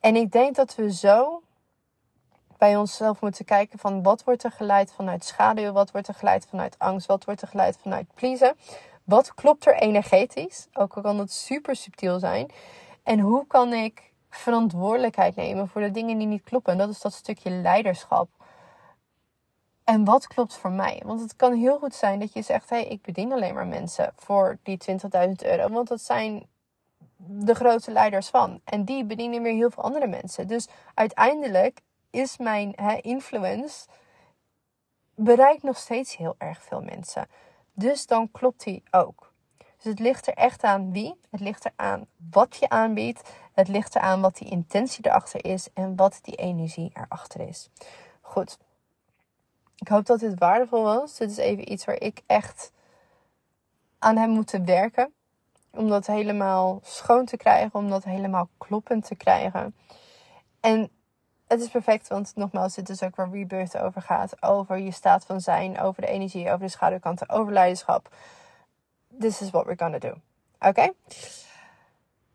En 0.00 0.16
ik 0.16 0.32
denk 0.32 0.54
dat 0.54 0.74
we 0.74 0.92
zo 0.92 1.42
bij 2.58 2.76
onszelf 2.76 3.20
moeten 3.20 3.44
kijken 3.44 3.78
van 3.78 4.02
wat 4.02 4.24
wordt 4.24 4.44
er 4.44 4.50
geleid 4.50 4.92
vanuit 4.92 5.24
schaduw, 5.24 5.72
wat 5.72 5.90
wordt 5.90 6.08
er 6.08 6.14
geleid 6.14 6.46
vanuit 6.46 6.78
angst, 6.78 7.06
wat 7.06 7.24
wordt 7.24 7.42
er 7.42 7.48
geleid 7.48 7.78
vanuit 7.82 8.06
pleasen, 8.14 8.56
wat 9.04 9.34
klopt 9.34 9.66
er 9.66 9.74
energetisch, 9.74 10.66
ook 10.72 10.94
al 10.94 11.02
kan 11.02 11.18
het 11.18 11.32
super 11.32 11.76
subtiel 11.76 12.18
zijn, 12.18 12.50
en 13.02 13.20
hoe 13.20 13.46
kan 13.46 13.72
ik 13.72 14.12
verantwoordelijkheid 14.36 15.36
nemen 15.36 15.68
voor 15.68 15.80
de 15.80 15.90
dingen 15.90 16.18
die 16.18 16.26
niet 16.26 16.44
kloppen. 16.44 16.72
En 16.72 16.78
dat 16.78 16.88
is 16.88 17.00
dat 17.00 17.12
stukje 17.12 17.50
leiderschap. 17.50 18.28
En 19.84 20.04
wat 20.04 20.26
klopt 20.26 20.54
voor 20.54 20.70
mij? 20.70 21.02
Want 21.04 21.20
het 21.20 21.36
kan 21.36 21.52
heel 21.52 21.78
goed 21.78 21.94
zijn 21.94 22.20
dat 22.20 22.32
je 22.32 22.42
zegt: 22.42 22.70
hé, 22.70 22.76
hey, 22.76 22.86
ik 22.86 23.02
bedien 23.02 23.32
alleen 23.32 23.54
maar 23.54 23.66
mensen 23.66 24.12
voor 24.16 24.58
die 24.62 24.78
20.000 24.90 24.98
euro. 25.36 25.68
Want 25.68 25.88
dat 25.88 26.00
zijn 26.00 26.46
de 27.16 27.54
grote 27.54 27.92
leiders 27.92 28.28
van. 28.28 28.60
En 28.64 28.84
die 28.84 29.04
bedienen 29.04 29.42
weer 29.42 29.54
heel 29.54 29.70
veel 29.70 29.82
andere 29.82 30.06
mensen. 30.06 30.46
Dus 30.46 30.68
uiteindelijk 30.94 31.80
is 32.10 32.36
mijn 32.36 32.74
influence 33.00 33.86
bereikt 35.14 35.62
nog 35.62 35.76
steeds 35.76 36.16
heel 36.16 36.34
erg 36.38 36.62
veel 36.62 36.82
mensen. 36.82 37.26
Dus 37.72 38.06
dan 38.06 38.30
klopt 38.30 38.64
die 38.64 38.82
ook. 38.90 39.32
Dus 39.58 39.84
het 39.84 39.98
ligt 39.98 40.26
er 40.26 40.34
echt 40.34 40.62
aan 40.62 40.92
wie. 40.92 41.20
Het 41.30 41.40
ligt 41.40 41.64
er 41.64 41.72
aan 41.76 42.06
wat 42.30 42.56
je 42.56 42.68
aanbiedt. 42.68 43.30
Het 43.54 43.68
ligt 43.68 43.94
eraan 43.94 44.20
wat 44.20 44.36
die 44.36 44.48
intentie 44.48 45.06
erachter 45.06 45.44
is 45.44 45.68
en 45.72 45.96
wat 45.96 46.18
die 46.22 46.34
energie 46.34 46.90
erachter 46.94 47.40
is. 47.48 47.70
Goed. 48.20 48.58
Ik 49.76 49.88
hoop 49.88 50.06
dat 50.06 50.20
dit 50.20 50.38
waardevol 50.38 50.82
was. 50.82 51.16
Dit 51.16 51.30
is 51.30 51.36
even 51.36 51.72
iets 51.72 51.84
waar 51.84 52.00
ik 52.00 52.22
echt 52.26 52.72
aan 53.98 54.16
heb 54.16 54.28
moeten 54.28 54.64
werken. 54.64 55.12
Om 55.70 55.88
dat 55.88 56.06
helemaal 56.06 56.80
schoon 56.82 57.24
te 57.24 57.36
krijgen. 57.36 57.78
Om 57.78 57.90
dat 57.90 58.04
helemaal 58.04 58.48
kloppend 58.58 59.06
te 59.06 59.14
krijgen. 59.14 59.74
En 60.60 60.90
het 61.46 61.60
is 61.60 61.68
perfect, 61.68 62.08
want 62.08 62.32
nogmaals, 62.34 62.74
dit 62.74 62.88
is 62.88 63.02
ook 63.02 63.16
waar 63.16 63.30
Rebirth 63.30 63.78
over 63.78 64.02
gaat. 64.02 64.42
Over 64.42 64.78
je 64.78 64.90
staat 64.90 65.24
van 65.24 65.40
zijn, 65.40 65.80
over 65.80 66.02
de 66.02 66.08
energie, 66.08 66.50
over 66.50 66.66
de 66.66 66.68
schaduwkanten, 66.68 67.28
over 67.28 67.52
leiderschap. 67.52 68.08
This 69.20 69.40
is 69.40 69.50
what 69.50 69.64
we're 69.64 69.78
gonna 69.78 69.98
do. 69.98 70.14
Oké? 70.58 70.92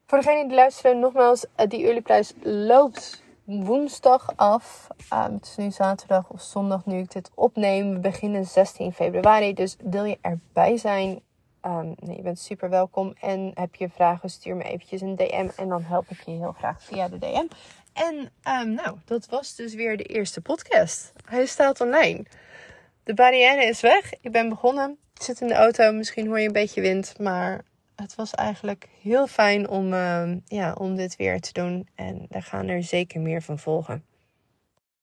Voor 0.09 0.17
degene 0.17 0.47
die 0.47 0.55
luisteren, 0.55 0.99
nogmaals, 0.99 1.45
eh, 1.55 1.67
die 1.67 1.83
early 1.83 2.01
prijs 2.01 2.33
loopt 2.41 3.23
woensdag 3.43 4.33
af. 4.35 4.87
Um, 5.13 5.33
het 5.33 5.45
is 5.45 5.55
nu 5.55 5.71
zaterdag 5.71 6.29
of 6.29 6.41
zondag 6.41 6.85
nu 6.85 6.99
ik 6.99 7.11
dit 7.11 7.31
opneem. 7.35 7.93
We 7.93 7.99
beginnen 7.99 8.45
16 8.45 8.93
februari, 8.93 9.53
dus 9.53 9.75
wil 9.83 10.03
je 10.03 10.17
erbij 10.21 10.77
zijn? 10.77 11.21
Um, 11.65 11.95
nee, 11.99 12.15
je 12.15 12.21
bent 12.21 12.39
super 12.39 12.69
welkom. 12.69 13.13
En 13.19 13.51
heb 13.53 13.75
je 13.75 13.89
vragen, 13.89 14.29
stuur 14.29 14.55
me 14.55 14.63
eventjes 14.63 15.01
een 15.01 15.15
DM 15.15 15.47
en 15.55 15.69
dan 15.69 15.83
help 15.83 16.09
ik 16.09 16.21
je 16.25 16.31
heel 16.31 16.55
graag 16.57 16.83
via 16.83 17.07
de 17.07 17.17
DM. 17.17 17.47
En 17.93 18.31
um, 18.61 18.73
nou, 18.73 18.97
dat 19.05 19.25
was 19.25 19.55
dus 19.55 19.73
weer 19.73 19.97
de 19.97 20.03
eerste 20.03 20.41
podcast. 20.41 21.11
Hij 21.25 21.45
staat 21.45 21.81
online. 21.81 22.25
De 23.03 23.13
barrière 23.13 23.65
is 23.65 23.81
weg. 23.81 24.13
Ik 24.21 24.31
ben 24.31 24.49
begonnen. 24.49 24.97
Ik 25.13 25.21
zit 25.21 25.41
in 25.41 25.47
de 25.47 25.53
auto. 25.53 25.91
Misschien 25.91 26.27
hoor 26.27 26.39
je 26.39 26.47
een 26.47 26.53
beetje 26.53 26.81
wind. 26.81 27.19
Maar 27.19 27.63
het 28.01 28.15
was 28.15 28.33
eigenlijk 28.33 28.89
heel 29.01 29.27
fijn 29.27 29.69
om, 29.69 29.93
uh, 29.93 30.31
ja, 30.45 30.73
om 30.73 30.95
dit 30.95 31.15
weer 31.15 31.41
te 31.41 31.53
doen. 31.53 31.87
En 31.95 32.25
daar 32.29 32.43
gaan 32.43 32.67
er 32.67 32.83
zeker 32.83 33.21
meer 33.21 33.41
van 33.41 33.59
volgen. 33.59 34.03